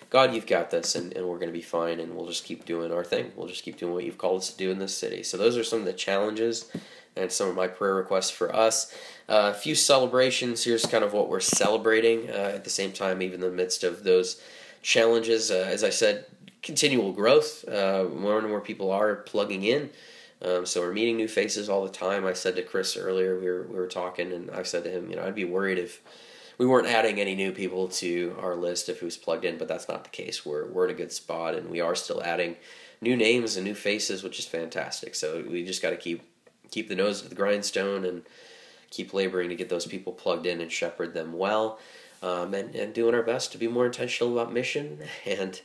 God, 0.10 0.34
you've 0.34 0.48
got 0.48 0.72
this, 0.72 0.96
and, 0.96 1.14
and 1.14 1.28
we're 1.28 1.38
going 1.38 1.50
to 1.50 1.54
be 1.54 1.62
fine, 1.62 2.00
and 2.00 2.16
we'll 2.16 2.28
just 2.28 2.46
keep 2.46 2.66
doing 2.66 2.94
our 2.94 3.04
thing. 3.04 3.32
We'll 3.36 3.48
just 3.48 3.64
keep 3.64 3.78
doing 3.78 3.94
what 3.94 4.06
you've 4.06 4.18
called 4.18 4.42
us 4.42 4.52
to 4.52 4.58
do 4.58 4.72
in 4.72 4.80
this 4.80 4.96
city. 4.96 5.24
So, 5.24 5.38
those 5.38 5.58
are 5.58 5.64
some 5.64 5.80
of 5.80 5.86
the 5.86 5.94
challenges 5.94 6.72
and 7.16 7.32
some 7.32 7.50
of 7.50 7.56
my 7.56 7.68
prayer 7.68 7.96
requests 7.96 8.30
for 8.30 8.56
us. 8.56 8.94
Uh, 9.28 9.52
a 9.54 9.58
few 9.58 9.76
celebrations. 9.76 10.64
Here's 10.64 10.86
kind 10.86 11.04
of 11.04 11.14
what 11.14 11.30
we're 11.30 11.40
celebrating 11.40 12.30
uh, 12.30 12.52
at 12.54 12.64
the 12.64 12.70
same 12.70 12.94
time, 12.94 13.22
even 13.22 13.44
in 13.44 13.50
the 13.50 13.56
midst 13.56 13.84
of 13.84 14.04
those 14.04 14.42
challenges. 14.82 15.52
Uh, 15.52 15.68
as 15.68 15.84
I 15.84 15.90
said, 15.90 16.26
continual 16.62 17.12
growth. 17.12 17.68
Uh, 17.68 18.06
more 18.14 18.38
and 18.38 18.48
more 18.48 18.62
people 18.62 18.92
are 18.92 19.16
plugging 19.16 19.64
in. 19.64 19.90
Um, 20.42 20.66
so 20.66 20.82
we're 20.82 20.94
meeting 20.94 21.18
new 21.18 21.28
faces 21.28 21.68
all 21.68 21.84
the 21.84 21.90
time. 21.90 22.26
I 22.26 22.34
said 22.34 22.56
to 22.58 22.62
Chris 22.62 22.96
earlier, 22.96 23.40
we 23.40 23.46
were, 23.48 23.64
we 23.64 23.76
were 23.76 23.88
talking, 23.88 24.32
and 24.32 24.52
I 24.52 24.64
said 24.64 24.84
to 24.84 24.90
him, 24.92 25.10
you 25.10 25.16
know, 25.16 25.24
I'd 25.24 25.34
be 25.34 25.46
worried 25.46 25.80
if 25.80 26.02
we 26.58 26.66
weren't 26.66 26.88
adding 26.88 27.20
any 27.20 27.36
new 27.36 27.52
people 27.52 27.88
to 27.88 28.36
our 28.40 28.56
list 28.56 28.90
of 28.90 28.98
who's 28.98 29.18
plugged 29.18 29.46
in, 29.46 29.58
but 29.58 29.68
that's 29.68 29.88
not 29.88 30.04
the 30.04 30.10
case. 30.10 30.46
We're, 30.46 30.68
we're 30.68 30.86
in 30.86 30.92
a 30.92 30.98
good 30.98 31.12
spot, 31.12 31.56
and 31.56 31.70
we 31.70 31.82
are 31.82 31.96
still 31.96 32.24
adding 32.24 32.56
new 33.02 33.16
names 33.16 33.58
and 33.58 33.66
new 33.66 33.76
faces, 33.76 34.24
which 34.24 34.40
is 34.40 34.46
fantastic. 34.46 35.14
So 35.14 35.44
we 35.48 35.64
just 35.64 35.82
got 35.82 35.92
to 35.92 35.98
keep 35.98 36.24
keep 36.70 36.90
the 36.90 36.96
nose 36.96 37.22
to 37.22 37.30
the 37.30 37.36
grindstone 37.36 38.04
and 38.04 38.24
keep 38.90 39.14
laboring 39.14 39.48
to 39.48 39.56
get 39.56 39.70
those 39.70 39.86
people 39.86 40.12
plugged 40.12 40.46
in 40.46 40.60
and 40.60 40.70
shepherd 40.70 41.14
them 41.14 41.32
well, 41.32 41.80
um, 42.22 42.54
and, 42.54 42.76
and 42.76 42.94
doing 42.94 43.16
our 43.16 43.24
best 43.24 43.54
to 43.54 43.58
be 43.58 43.70
more 43.70 43.86
intentional 43.86 44.38
about 44.38 44.52
mission 44.52 45.00
and 45.26 45.62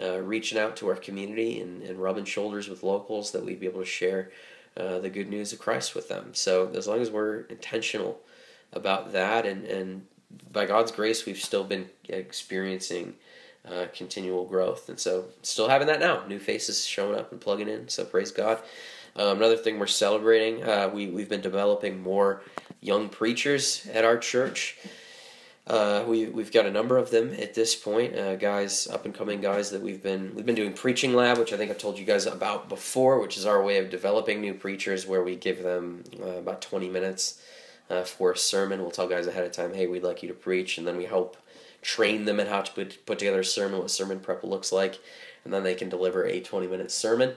uh, 0.00 0.18
reaching 0.20 0.58
out 0.58 0.76
to 0.76 0.88
our 0.88 0.96
community 0.96 1.60
and, 1.60 1.82
and 1.82 1.98
rubbing 1.98 2.24
shoulders 2.24 2.68
with 2.68 2.82
locals 2.82 3.32
that 3.32 3.44
we'd 3.44 3.60
be 3.60 3.66
able 3.66 3.80
to 3.80 3.86
share 3.86 4.30
uh, 4.76 4.98
the 5.00 5.10
good 5.10 5.28
news 5.28 5.52
of 5.52 5.58
Christ 5.58 5.94
with 5.94 6.08
them. 6.08 6.30
So 6.34 6.70
as 6.74 6.86
long 6.86 7.00
as 7.00 7.10
we're 7.10 7.40
intentional 7.42 8.20
about 8.72 9.12
that 9.12 9.44
and, 9.44 9.64
and 9.64 10.06
by 10.58 10.66
God's 10.66 10.90
grace, 10.90 11.24
we've 11.24 11.38
still 11.38 11.62
been 11.62 11.88
experiencing 12.08 13.14
uh, 13.64 13.86
continual 13.94 14.44
growth. 14.44 14.88
And 14.88 14.98
so, 14.98 15.26
still 15.42 15.68
having 15.68 15.86
that 15.86 16.00
now. 16.00 16.26
New 16.26 16.40
faces 16.40 16.84
showing 16.84 17.16
up 17.16 17.30
and 17.30 17.40
plugging 17.40 17.68
in. 17.68 17.88
So, 17.88 18.04
praise 18.04 18.32
God. 18.32 18.58
Um, 19.14 19.36
another 19.36 19.56
thing 19.56 19.78
we're 19.78 19.86
celebrating, 19.86 20.64
uh, 20.64 20.90
we, 20.92 21.06
we've 21.06 21.28
been 21.28 21.42
developing 21.42 22.02
more 22.02 22.42
young 22.80 23.08
preachers 23.08 23.86
at 23.94 24.04
our 24.04 24.18
church. 24.18 24.76
Uh, 25.68 26.02
we 26.08 26.26
we've 26.26 26.50
got 26.50 26.66
a 26.66 26.72
number 26.72 26.96
of 26.98 27.10
them 27.12 27.32
at 27.34 27.54
this 27.54 27.76
point, 27.76 28.16
uh, 28.16 28.34
guys, 28.34 28.88
up 28.88 29.04
and 29.04 29.14
coming 29.14 29.40
guys 29.40 29.70
that 29.70 29.80
we've 29.80 30.02
been 30.02 30.34
we've 30.34 30.46
been 30.46 30.56
doing 30.56 30.72
preaching 30.72 31.14
lab, 31.14 31.38
which 31.38 31.52
I 31.52 31.56
think 31.56 31.70
I've 31.70 31.78
told 31.78 31.98
you 32.00 32.04
guys 32.04 32.26
about 32.26 32.68
before, 32.68 33.20
which 33.20 33.36
is 33.36 33.46
our 33.46 33.62
way 33.62 33.78
of 33.78 33.90
developing 33.90 34.40
new 34.40 34.54
preachers, 34.54 35.06
where 35.06 35.22
we 35.22 35.36
give 35.36 35.62
them 35.62 36.02
uh, 36.20 36.38
about 36.42 36.62
twenty 36.62 36.88
minutes 36.88 37.40
uh, 37.90 38.02
for 38.02 38.32
a 38.32 38.36
sermon. 38.36 38.80
We'll 38.80 38.90
tell 38.90 39.08
guys 39.08 39.26
ahead 39.26 39.44
of 39.44 39.52
time, 39.52 39.74
hey, 39.74 39.86
we'd 39.86 40.02
like 40.02 40.22
you 40.22 40.28
to 40.28 40.34
preach, 40.34 40.78
and 40.78 40.86
then 40.86 40.96
we 40.96 41.04
help 41.04 41.36
train 41.80 42.24
them 42.24 42.40
in 42.40 42.46
how 42.46 42.62
to 42.62 42.72
put 42.72 43.04
put 43.06 43.18
together 43.18 43.40
a 43.40 43.44
sermon, 43.44 43.78
what 43.80 43.90
sermon 43.90 44.20
prep 44.20 44.42
looks 44.44 44.72
like, 44.72 44.98
and 45.44 45.52
then 45.52 45.62
they 45.62 45.74
can 45.74 45.88
deliver 45.88 46.24
a 46.24 46.40
twenty 46.40 46.66
minute 46.66 46.90
sermon. 46.90 47.34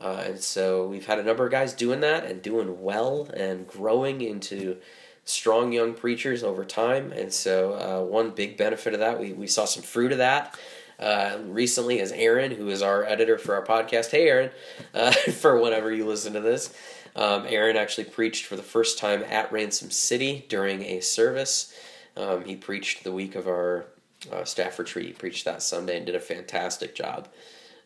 Uh, 0.00 0.22
and 0.26 0.40
so 0.40 0.86
we've 0.86 1.06
had 1.06 1.18
a 1.18 1.22
number 1.22 1.44
of 1.44 1.52
guys 1.52 1.74
doing 1.74 2.00
that 2.00 2.24
and 2.24 2.40
doing 2.40 2.80
well 2.82 3.28
and 3.34 3.66
growing 3.66 4.22
into 4.22 4.78
strong 5.24 5.72
young 5.72 5.94
preachers 5.94 6.42
over 6.42 6.64
time. 6.64 7.12
And 7.12 7.32
so 7.32 7.74
uh, 7.74 8.04
one 8.04 8.30
big 8.30 8.56
benefit 8.56 8.94
of 8.94 9.00
that, 9.00 9.20
we, 9.20 9.32
we 9.32 9.46
saw 9.46 9.66
some 9.66 9.82
fruit 9.82 10.12
of 10.12 10.18
that. 10.18 10.58
Uh, 10.98 11.38
recently, 11.46 11.98
is 11.98 12.12
Aaron, 12.12 12.50
who 12.50 12.68
is 12.68 12.82
our 12.82 13.04
editor 13.04 13.38
for 13.38 13.54
our 13.54 13.64
podcast. 13.64 14.10
Hey, 14.10 14.28
Aaron, 14.28 14.50
uh, 14.92 15.12
for 15.32 15.58
whenever 15.58 15.90
you 15.90 16.06
listen 16.06 16.34
to 16.34 16.40
this, 16.40 16.74
um, 17.16 17.44
Aaron 17.48 17.76
actually 17.76 18.04
preached 18.04 18.46
for 18.46 18.56
the 18.56 18.62
first 18.62 18.98
time 18.98 19.22
at 19.22 19.50
Ransom 19.52 19.90
City 19.90 20.44
during 20.48 20.82
a 20.82 21.00
service. 21.00 21.74
Um, 22.16 22.44
he 22.44 22.56
preached 22.56 23.04
the 23.04 23.12
week 23.12 23.34
of 23.34 23.46
our 23.46 23.86
uh, 24.32 24.44
staff 24.44 24.78
retreat. 24.78 25.06
He 25.06 25.12
preached 25.12 25.44
that 25.44 25.62
Sunday 25.62 25.96
and 25.96 26.06
did 26.06 26.14
a 26.14 26.20
fantastic 26.20 26.94
job. 26.94 27.28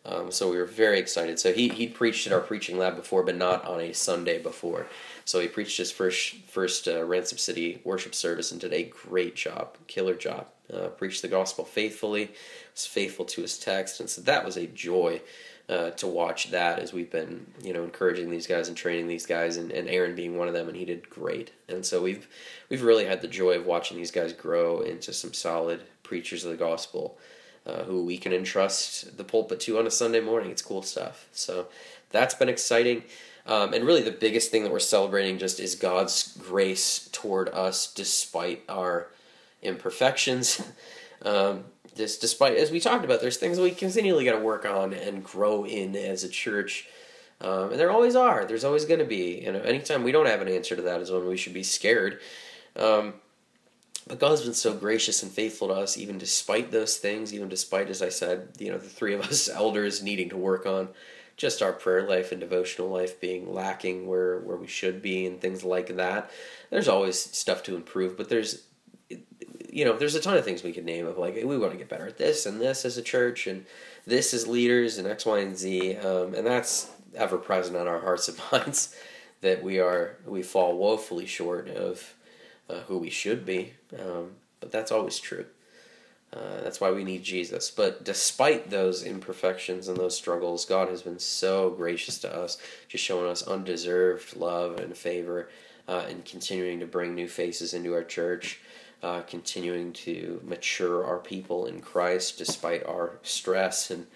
Um, 0.06 0.30
so 0.30 0.50
we 0.50 0.58
were 0.58 0.66
very 0.66 0.98
excited. 0.98 1.38
So 1.38 1.52
he 1.52 1.68
he 1.68 1.86
preached 1.86 2.26
at 2.26 2.32
our 2.32 2.40
preaching 2.40 2.76
lab 2.76 2.96
before, 2.96 3.22
but 3.22 3.36
not 3.36 3.64
on 3.64 3.80
a 3.80 3.94
Sunday 3.94 4.38
before. 4.38 4.86
So 5.24 5.40
he 5.40 5.48
preached 5.48 5.78
his 5.78 5.90
first 5.90 6.34
first 6.48 6.86
uh, 6.86 7.04
Ransom 7.04 7.38
City 7.38 7.80
worship 7.84 8.14
service 8.14 8.52
and 8.52 8.60
did 8.60 8.72
a 8.72 8.84
great 8.84 9.34
job, 9.34 9.76
killer 9.86 10.14
job. 10.14 10.46
Uh, 10.72 10.88
preached 10.88 11.22
the 11.22 11.28
gospel 11.28 11.64
faithfully, 11.64 12.30
was 12.72 12.86
faithful 12.86 13.24
to 13.26 13.42
his 13.42 13.58
text, 13.58 14.00
and 14.00 14.08
so 14.08 14.20
that 14.22 14.44
was 14.44 14.56
a 14.56 14.66
joy 14.66 15.20
uh, 15.68 15.90
to 15.90 16.06
watch 16.06 16.50
that 16.50 16.78
as 16.78 16.92
we've 16.92 17.10
been 17.10 17.46
you 17.62 17.72
know 17.72 17.84
encouraging 17.84 18.30
these 18.30 18.46
guys 18.46 18.68
and 18.68 18.76
training 18.76 19.08
these 19.08 19.26
guys, 19.26 19.56
and, 19.56 19.70
and 19.70 19.88
Aaron 19.88 20.14
being 20.14 20.36
one 20.36 20.48
of 20.48 20.54
them, 20.54 20.68
and 20.68 20.76
he 20.76 20.84
did 20.84 21.08
great. 21.08 21.52
And 21.68 21.84
so 21.84 22.02
we've 22.02 22.28
we've 22.68 22.82
really 22.82 23.06
had 23.06 23.22
the 23.22 23.28
joy 23.28 23.56
of 23.56 23.66
watching 23.66 23.96
these 23.96 24.10
guys 24.10 24.32
grow 24.32 24.80
into 24.80 25.12
some 25.12 25.32
solid 25.32 25.82
preachers 26.02 26.44
of 26.44 26.50
the 26.50 26.56
gospel 26.56 27.18
uh, 27.66 27.84
who 27.84 28.04
we 28.04 28.18
can 28.18 28.32
entrust 28.32 29.16
the 29.16 29.24
pulpit 29.24 29.60
to 29.60 29.78
on 29.78 29.86
a 29.86 29.90
Sunday 29.90 30.20
morning. 30.20 30.50
It's 30.50 30.62
cool 30.62 30.82
stuff. 30.82 31.28
So 31.32 31.68
that's 32.10 32.34
been 32.34 32.48
exciting. 32.48 33.04
Um, 33.46 33.74
and 33.74 33.84
really, 33.84 34.02
the 34.02 34.10
biggest 34.10 34.50
thing 34.50 34.62
that 34.62 34.72
we're 34.72 34.78
celebrating 34.78 35.38
just 35.38 35.60
is 35.60 35.74
God's 35.74 36.36
grace 36.38 37.08
toward 37.12 37.48
us 37.50 37.92
despite 37.92 38.62
our 38.68 39.08
imperfections. 39.62 40.62
um, 41.22 41.64
just 41.96 42.20
despite, 42.20 42.56
as 42.56 42.70
we 42.70 42.80
talked 42.80 43.04
about, 43.04 43.20
there's 43.20 43.36
things 43.36 43.58
we 43.58 43.70
continually 43.70 44.24
got 44.24 44.32
to 44.32 44.44
work 44.44 44.64
on 44.64 44.92
and 44.92 45.24
grow 45.24 45.64
in 45.64 45.94
as 45.96 46.24
a 46.24 46.28
church. 46.28 46.88
Um, 47.40 47.70
and 47.70 47.80
there 47.80 47.90
always 47.90 48.16
are. 48.16 48.44
There's 48.44 48.64
always 48.64 48.84
going 48.84 49.00
to 49.00 49.06
be. 49.06 49.42
You 49.44 49.52
know, 49.52 49.60
anytime 49.60 50.02
we 50.02 50.12
don't 50.12 50.26
have 50.26 50.40
an 50.40 50.48
answer 50.48 50.76
to 50.76 50.82
that 50.82 51.00
is 51.00 51.10
when 51.10 51.26
we 51.26 51.36
should 51.36 51.54
be 51.54 51.62
scared. 51.62 52.20
Um, 52.76 53.14
but 54.06 54.18
God's 54.18 54.42
been 54.42 54.54
so 54.54 54.74
gracious 54.74 55.22
and 55.22 55.32
faithful 55.32 55.68
to 55.68 55.74
us, 55.74 55.96
even 55.96 56.18
despite 56.18 56.70
those 56.70 56.96
things, 56.96 57.32
even 57.32 57.48
despite, 57.48 57.88
as 57.88 58.02
I 58.02 58.10
said, 58.10 58.48
you 58.58 58.70
know, 58.70 58.78
the 58.78 58.88
three 58.88 59.14
of 59.14 59.22
us 59.22 59.48
elders 59.52 60.02
needing 60.02 60.28
to 60.30 60.36
work 60.36 60.66
on 60.66 60.88
just 61.36 61.62
our 61.62 61.72
prayer 61.72 62.06
life 62.06 62.30
and 62.30 62.40
devotional 62.40 62.88
life 62.88 63.20
being 63.20 63.52
lacking 63.52 64.06
where, 64.06 64.38
where 64.40 64.56
we 64.56 64.66
should 64.66 65.02
be 65.02 65.26
and 65.26 65.40
things 65.40 65.64
like 65.64 65.96
that. 65.96 66.30
There's 66.70 66.88
always 66.88 67.18
stuff 67.18 67.62
to 67.64 67.74
improve, 67.74 68.16
but 68.16 68.28
there's, 68.28 68.62
you 69.74 69.84
know, 69.84 69.96
there's 69.96 70.14
a 70.14 70.20
ton 70.20 70.36
of 70.36 70.44
things 70.44 70.62
we 70.62 70.72
could 70.72 70.84
name 70.84 71.04
of 71.04 71.18
like, 71.18 71.34
we 71.34 71.58
want 71.58 71.72
to 71.72 71.78
get 71.78 71.88
better 71.88 72.06
at 72.06 72.16
this 72.16 72.46
and 72.46 72.60
this 72.60 72.84
as 72.84 72.96
a 72.96 73.02
church 73.02 73.48
and 73.48 73.66
this 74.06 74.32
as 74.32 74.46
leaders 74.46 74.98
and 74.98 75.08
X, 75.08 75.26
Y, 75.26 75.40
and 75.40 75.58
Z. 75.58 75.96
Um, 75.96 76.32
and 76.32 76.46
that's 76.46 76.92
ever 77.16 77.36
present 77.38 77.76
on 77.76 77.88
our 77.88 77.98
hearts 77.98 78.28
and 78.28 78.38
minds 78.52 78.94
that 79.40 79.64
we 79.64 79.80
are, 79.80 80.16
we 80.26 80.44
fall 80.44 80.78
woefully 80.78 81.26
short 81.26 81.68
of 81.68 82.14
uh, 82.70 82.82
who 82.86 82.98
we 82.98 83.10
should 83.10 83.44
be. 83.44 83.72
Um, 83.98 84.36
but 84.60 84.70
that's 84.70 84.92
always 84.92 85.18
true. 85.18 85.44
Uh, 86.32 86.60
that's 86.62 86.80
why 86.80 86.92
we 86.92 87.02
need 87.02 87.24
Jesus. 87.24 87.72
But 87.72 88.04
despite 88.04 88.70
those 88.70 89.02
imperfections 89.02 89.88
and 89.88 89.96
those 89.96 90.16
struggles, 90.16 90.64
God 90.64 90.88
has 90.88 91.02
been 91.02 91.18
so 91.18 91.70
gracious 91.70 92.20
to 92.20 92.32
us, 92.32 92.58
just 92.86 93.02
showing 93.02 93.28
us 93.28 93.42
undeserved 93.42 94.36
love 94.36 94.78
and 94.78 94.96
favor, 94.96 95.48
uh, 95.88 96.04
and 96.08 96.24
continuing 96.24 96.78
to 96.78 96.86
bring 96.86 97.14
new 97.14 97.28
faces 97.28 97.74
into 97.74 97.92
our 97.92 98.04
church, 98.04 98.60
uh, 99.04 99.20
continuing 99.22 99.92
to 99.92 100.40
mature 100.42 101.04
our 101.04 101.18
people 101.18 101.66
in 101.66 101.80
Christ 101.80 102.38
despite 102.38 102.86
our 102.86 103.18
stress 103.22 103.90
and 103.90 104.06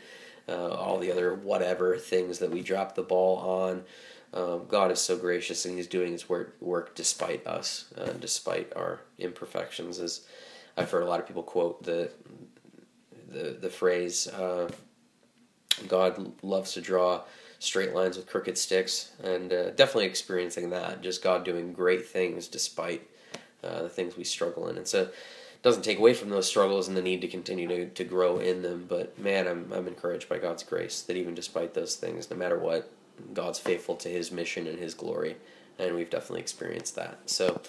uh, 0.48 0.70
all 0.70 0.98
the 0.98 1.12
other 1.12 1.35
whatever 1.35 1.98
things 1.98 2.38
that 2.38 2.51
we 2.51 2.62
drop 2.62 2.94
the 2.94 3.03
ball 3.03 3.37
on. 3.37 3.85
Um, 4.33 4.64
God 4.66 4.90
is 4.90 4.98
so 4.98 5.18
gracious, 5.18 5.66
and 5.66 5.77
He's 5.77 5.87
doing 5.87 6.12
His 6.12 6.27
work, 6.27 6.57
work 6.61 6.94
despite 6.94 7.46
us, 7.46 7.92
uh, 7.98 8.12
despite 8.18 8.72
our 8.74 9.01
imperfections. 9.18 9.98
As 10.01 10.22
I've 10.74 10.90
heard 10.90 11.03
a 11.03 11.07
lot 11.07 11.20
of 11.20 11.27
people 11.27 11.42
quote 11.42 11.83
the 11.83 12.11
the 13.29 13.59
the 13.61 13.70
phrase, 13.70 14.27
uh, 14.29 14.70
"God 15.87 16.33
loves 16.42 16.72
to 16.74 16.81
draw 16.81 17.24
straight 17.59 17.94
lines 17.94 18.16
with 18.16 18.27
crooked 18.27 18.57
sticks," 18.57 19.12
and 19.22 19.53
uh, 19.53 19.70
definitely 19.70 20.07
experiencing 20.07 20.70
that. 20.70 21.03
Just 21.03 21.22
God 21.22 21.44
doing 21.44 21.74
great 21.74 22.07
things 22.07 22.48
despite 22.48 23.07
uh, 23.62 23.83
the 23.83 23.88
things 23.88 24.16
we 24.16 24.25
struggle 24.25 24.68
in, 24.68 24.77
and 24.77 24.87
so. 24.87 25.09
It 25.61 25.62
doesn't 25.62 25.83
take 25.83 25.99
away 25.99 26.14
from 26.14 26.29
those 26.29 26.47
struggles 26.47 26.87
and 26.87 26.97
the 26.97 27.03
need 27.03 27.21
to 27.23 27.27
continue 27.27 27.66
to, 27.66 27.88
to 27.88 28.05
grow 28.05 28.38
in 28.38 28.62
them, 28.62 28.87
but 28.88 29.18
man, 29.18 29.49
I'm, 29.49 29.73
I'm 29.73 29.88
encouraged 29.88 30.29
by 30.29 30.38
God's 30.38 30.62
grace 30.62 31.03
that 31.03 31.16
even 31.16 31.35
despite 31.35 31.75
those 31.75 31.97
things, 31.97 32.31
no 32.31 32.37
matter 32.37 32.57
what, 32.57 32.92
God's 33.35 33.59
faithful 33.59 33.97
to 33.97 34.09
his 34.09 34.31
mission 34.31 34.68
and 34.68 34.79
his 34.79 34.94
glory, 34.94 35.35
and 35.77 35.97
we've 35.97 36.11
definitely 36.11 36.42
experienced 36.42 36.94
that. 36.94 37.18
So 37.27 37.61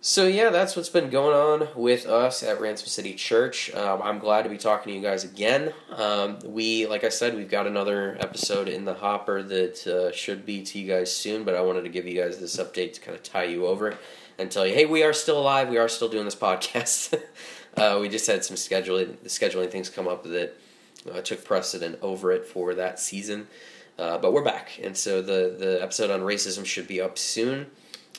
So 0.00 0.28
yeah, 0.28 0.50
that's 0.50 0.76
what's 0.76 0.88
been 0.88 1.10
going 1.10 1.34
on 1.34 1.68
with 1.74 2.06
us 2.06 2.44
at 2.44 2.60
Ransom 2.60 2.86
City 2.86 3.14
Church. 3.14 3.74
Um, 3.74 4.00
I'm 4.00 4.20
glad 4.20 4.42
to 4.42 4.48
be 4.48 4.56
talking 4.56 4.92
to 4.92 4.96
you 4.96 5.02
guys 5.02 5.24
again. 5.24 5.74
Um, 5.90 6.38
we, 6.44 6.86
like 6.86 7.02
I 7.02 7.08
said, 7.08 7.34
we've 7.34 7.50
got 7.50 7.66
another 7.66 8.16
episode 8.20 8.68
in 8.68 8.84
the 8.84 8.94
hopper 8.94 9.42
that 9.42 9.86
uh, 9.88 10.12
should 10.12 10.46
be 10.46 10.62
to 10.62 10.78
you 10.78 10.86
guys 10.86 11.12
soon. 11.14 11.42
But 11.42 11.56
I 11.56 11.62
wanted 11.62 11.82
to 11.82 11.88
give 11.88 12.06
you 12.06 12.14
guys 12.18 12.38
this 12.38 12.56
update 12.58 12.92
to 12.94 13.00
kind 13.00 13.16
of 13.16 13.24
tie 13.24 13.44
you 13.44 13.66
over 13.66 13.98
and 14.38 14.50
tell 14.50 14.66
you, 14.66 14.74
hey, 14.74 14.86
we 14.86 15.02
are 15.02 15.12
still 15.12 15.38
alive. 15.38 15.68
We 15.68 15.78
are 15.78 15.88
still 15.88 16.08
doing 16.08 16.24
this 16.24 16.34
podcast. 16.34 17.20
uh, 17.76 17.98
we 18.00 18.08
just 18.08 18.26
had 18.26 18.44
some 18.44 18.56
scheduling 18.56 19.16
scheduling 19.26 19.70
things 19.70 19.90
come 19.90 20.08
up 20.08 20.24
that 20.24 20.54
uh, 21.12 21.20
took 21.20 21.44
precedent 21.44 21.98
over 22.02 22.32
it 22.32 22.46
for 22.46 22.74
that 22.74 23.00
season. 23.00 23.48
Uh, 23.98 24.16
but 24.16 24.32
we're 24.32 24.44
back, 24.44 24.78
and 24.82 24.96
so 24.96 25.20
the 25.20 25.56
the 25.58 25.82
episode 25.82 26.10
on 26.10 26.20
racism 26.20 26.64
should 26.64 26.86
be 26.86 27.00
up 27.00 27.18
soon 27.18 27.66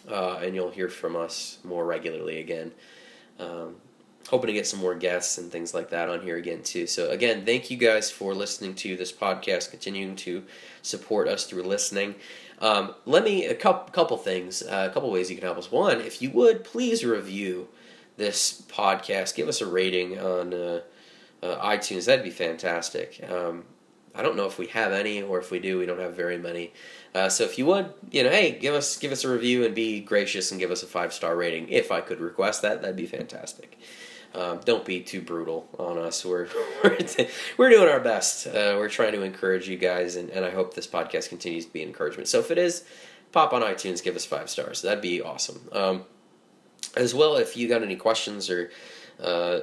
uh, 0.08 0.40
and 0.42 0.56
you'll 0.56 0.72
hear 0.72 0.90
from 0.90 1.16
us 1.16 1.60
more 1.64 1.86
regularly 1.86 2.40
again. 2.40 2.72
Um, 3.40 3.76
hoping 4.30 4.48
to 4.48 4.54
get 4.54 4.68
some 4.68 4.80
more 4.80 4.96
guests 4.96 5.38
and 5.38 5.52
things 5.52 5.74
like 5.74 5.90
that 5.90 6.10
on 6.10 6.22
here 6.22 6.38
again 6.38 6.62
too. 6.62 6.88
So 6.88 7.10
again, 7.10 7.46
thank 7.46 7.72
you 7.72 7.78
guys 7.78 8.12
for 8.12 8.34
listening 8.34 8.76
to 8.76 8.96
this 8.96 9.12
podcast, 9.12 9.72
continuing 9.72 10.16
to 10.18 10.44
support 10.82 11.28
us 11.28 11.46
through 11.46 11.64
listening. 11.64 12.16
Um, 12.60 12.94
let 13.06 13.24
me 13.24 13.46
a 13.46 13.56
couple 13.56 13.92
couple 13.92 14.18
things, 14.18 14.62
uh, 14.62 14.88
a 14.90 14.94
couple 14.94 15.10
ways 15.10 15.30
you 15.30 15.36
can 15.36 15.46
help 15.46 15.58
us. 15.58 15.72
One, 15.72 16.02
if 16.02 16.22
you 16.22 16.30
would 16.32 16.64
please 16.64 17.04
review 17.04 17.70
this 18.18 18.62
podcast, 18.68 19.36
give 19.36 19.48
us 19.48 19.62
a 19.62 19.66
rating 19.66 20.20
on 20.20 20.54
uh, 20.54 20.82
uh, 21.42 21.66
iTunes. 21.66 22.06
That'd 22.06 22.24
be 22.24 22.30
fantastic. 22.30 23.26
Um, 23.30 23.64
I 24.14 24.22
don't 24.22 24.36
know 24.36 24.46
if 24.46 24.58
we 24.60 24.68
have 24.68 24.92
any, 24.92 25.22
or 25.22 25.40
if 25.40 25.52
we 25.52 25.60
do, 25.60 25.80
we 25.80 25.86
don't 25.86 26.00
have 26.00 26.16
very 26.16 26.38
many. 26.38 26.74
Uh, 27.16 27.30
so 27.30 27.44
if 27.46 27.58
you 27.58 27.66
would, 27.68 27.94
you 28.12 28.24
know, 28.24 28.30
hey, 28.30 28.52
give 28.52 28.76
us 28.76 28.98
give 28.98 29.12
us 29.12 29.24
a 29.24 29.30
review 29.30 29.66
and 29.66 29.74
be 29.74 30.02
gracious 30.02 30.52
and 30.52 30.60
give 30.60 30.72
us 30.72 30.84
a 30.84 30.88
five 30.88 31.14
star 31.14 31.36
rating. 31.36 31.70
If 31.70 31.92
I 31.92 32.02
could 32.02 32.20
request 32.20 32.62
that, 32.62 32.82
that'd 32.82 32.96
be 32.96 33.06
fantastic. 33.06 33.78
Um, 34.34 34.60
don't 34.64 34.86
be 34.86 35.02
too 35.02 35.22
brutal 35.22 35.68
on 35.78 35.98
us. 35.98 36.24
We're 36.24 36.48
we're, 37.58 37.70
doing 37.70 37.90
our 37.90 38.00
best. 38.00 38.48
Uh, 38.48 38.76
we're 38.78 38.90
trying 38.90 39.14
to 39.14 39.24
encourage 39.24 39.68
you 39.68 39.78
guys, 39.78 40.16
and, 40.16 40.30
and 40.30 40.46
I 40.46 40.52
hope 40.52 40.74
this 40.76 40.88
podcast 40.88 41.30
continues 41.30 41.66
to 41.66 41.74
be 41.74 41.82
encouragement. 41.82 42.28
So 42.28 42.40
if 42.40 42.52
it 42.52 42.58
is, 42.58 42.84
pop 43.32 43.54
on 43.54 43.62
iTunes, 43.62 44.04
give 44.04 44.16
us 44.16 44.26
five 44.26 44.50
stars. 44.50 44.82
That'd 44.82 45.02
be 45.02 45.22
awesome. 45.22 45.68
Um, 45.72 46.04
as 46.96 47.14
well, 47.14 47.38
if 47.38 47.58
you 47.58 47.68
got 47.68 47.82
any 47.82 47.96
questions 47.96 48.50
or 48.50 48.70
uh, 49.20 49.62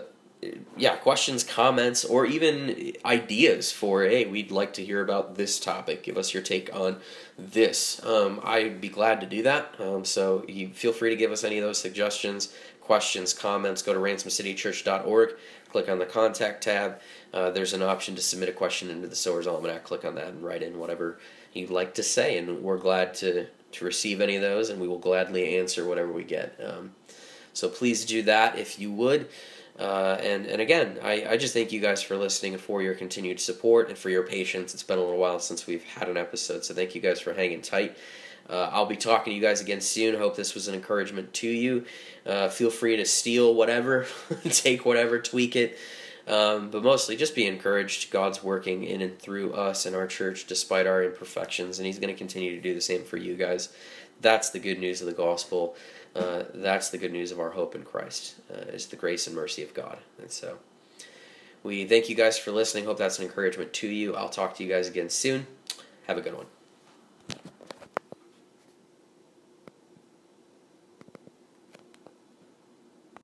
yeah, 0.76 0.96
questions, 0.96 1.42
comments, 1.42 2.04
or 2.04 2.26
even 2.26 2.92
ideas 3.04 3.72
for, 3.72 4.02
hey, 4.02 4.26
we'd 4.26 4.50
like 4.50 4.74
to 4.74 4.84
hear 4.84 5.02
about 5.02 5.36
this 5.36 5.58
topic. 5.58 6.02
Give 6.02 6.18
us 6.18 6.34
your 6.34 6.42
take 6.42 6.74
on 6.74 6.98
this. 7.38 8.04
Um, 8.04 8.40
I'd 8.44 8.80
be 8.80 8.88
glad 8.88 9.20
to 9.22 9.26
do 9.26 9.42
that. 9.44 9.74
Um, 9.78 10.04
so 10.04 10.44
you 10.46 10.68
feel 10.68 10.92
free 10.92 11.10
to 11.10 11.16
give 11.16 11.32
us 11.32 11.42
any 11.42 11.58
of 11.58 11.64
those 11.64 11.80
suggestions, 11.80 12.52
questions, 12.86 13.34
comments. 13.34 13.82
Go 13.82 13.92
to 13.92 13.98
ransomcitychurch.org, 13.98 15.34
click 15.70 15.88
on 15.88 15.98
the 15.98 16.06
contact 16.06 16.62
tab. 16.62 17.00
Uh, 17.34 17.50
there's 17.50 17.72
an 17.72 17.82
option 17.82 18.14
to 18.14 18.22
submit 18.22 18.48
a 18.48 18.52
question 18.52 18.90
into 18.90 19.08
the 19.08 19.16
Sowers 19.16 19.46
Almanac. 19.46 19.82
Click 19.82 20.04
on 20.04 20.14
that 20.14 20.28
and 20.28 20.42
write 20.42 20.62
in 20.62 20.78
whatever 20.78 21.18
you'd 21.52 21.70
like 21.70 21.94
to 21.94 22.02
say, 22.02 22.38
and 22.38 22.62
we're 22.62 22.78
glad 22.78 23.12
to 23.14 23.46
to 23.72 23.84
receive 23.84 24.20
any 24.20 24.36
of 24.36 24.42
those, 24.42 24.70
and 24.70 24.80
we 24.80 24.88
will 24.88 25.00
gladly 25.00 25.58
answer 25.58 25.84
whatever 25.84 26.12
we 26.12 26.22
get. 26.22 26.58
Um, 26.64 26.92
so 27.52 27.68
please 27.68 28.04
do 28.04 28.22
that 28.22 28.58
if 28.58 28.78
you 28.78 28.92
would. 28.92 29.28
Uh, 29.78 30.16
and 30.20 30.46
and 30.46 30.62
again, 30.62 30.98
I, 31.02 31.26
I 31.30 31.36
just 31.36 31.52
thank 31.52 31.72
you 31.72 31.80
guys 31.80 32.02
for 32.02 32.16
listening 32.16 32.54
and 32.54 32.62
for 32.62 32.82
your 32.82 32.94
continued 32.94 33.40
support 33.40 33.88
and 33.88 33.98
for 33.98 34.10
your 34.10 34.22
patience. 34.22 34.72
It's 34.72 34.84
been 34.84 34.98
a 34.98 35.02
little 35.02 35.18
while 35.18 35.40
since 35.40 35.66
we've 35.66 35.84
had 35.84 36.08
an 36.08 36.16
episode, 36.16 36.64
so 36.64 36.72
thank 36.72 36.94
you 36.94 37.00
guys 37.00 37.20
for 37.20 37.34
hanging 37.34 37.62
tight. 37.62 37.96
Uh, 38.48 38.70
I'll 38.72 38.86
be 38.86 38.96
talking 38.96 39.32
to 39.32 39.34
you 39.34 39.42
guys 39.42 39.60
again 39.60 39.80
soon. 39.80 40.16
Hope 40.18 40.36
this 40.36 40.54
was 40.54 40.68
an 40.68 40.74
encouragement 40.74 41.32
to 41.34 41.48
you. 41.48 41.84
Uh, 42.24 42.48
feel 42.48 42.70
free 42.70 42.96
to 42.96 43.04
steal 43.04 43.54
whatever, 43.54 44.06
take 44.44 44.84
whatever, 44.84 45.20
tweak 45.20 45.56
it. 45.56 45.78
Um, 46.28 46.70
but 46.70 46.82
mostly 46.82 47.16
just 47.16 47.36
be 47.36 47.46
encouraged. 47.46 48.10
God's 48.10 48.42
working 48.42 48.82
in 48.82 49.00
and 49.00 49.18
through 49.18 49.52
us 49.54 49.86
and 49.86 49.94
our 49.94 50.08
church 50.08 50.46
despite 50.46 50.86
our 50.86 51.02
imperfections, 51.02 51.78
and 51.78 51.86
He's 51.86 51.98
going 51.98 52.12
to 52.12 52.18
continue 52.18 52.54
to 52.56 52.60
do 52.60 52.74
the 52.74 52.80
same 52.80 53.04
for 53.04 53.16
you 53.16 53.36
guys. 53.36 53.68
That's 54.20 54.50
the 54.50 54.58
good 54.58 54.78
news 54.78 55.00
of 55.00 55.06
the 55.06 55.12
gospel. 55.12 55.76
Uh, 56.14 56.44
that's 56.54 56.88
the 56.90 56.98
good 56.98 57.12
news 57.12 57.30
of 57.30 57.38
our 57.38 57.50
hope 57.50 57.74
in 57.74 57.84
Christ, 57.84 58.36
uh, 58.50 58.72
is 58.72 58.86
the 58.86 58.96
grace 58.96 59.26
and 59.26 59.36
mercy 59.36 59.62
of 59.62 59.74
God. 59.74 59.98
And 60.20 60.30
so 60.30 60.58
we 61.62 61.84
thank 61.84 62.08
you 62.08 62.16
guys 62.16 62.38
for 62.38 62.52
listening. 62.52 62.86
Hope 62.86 62.98
that's 62.98 63.18
an 63.18 63.26
encouragement 63.26 63.72
to 63.74 63.88
you. 63.88 64.16
I'll 64.16 64.30
talk 64.30 64.56
to 64.56 64.64
you 64.64 64.70
guys 64.70 64.88
again 64.88 65.10
soon. 65.10 65.46
Have 66.06 66.16
a 66.16 66.22
good 66.22 66.34
one. 66.34 66.46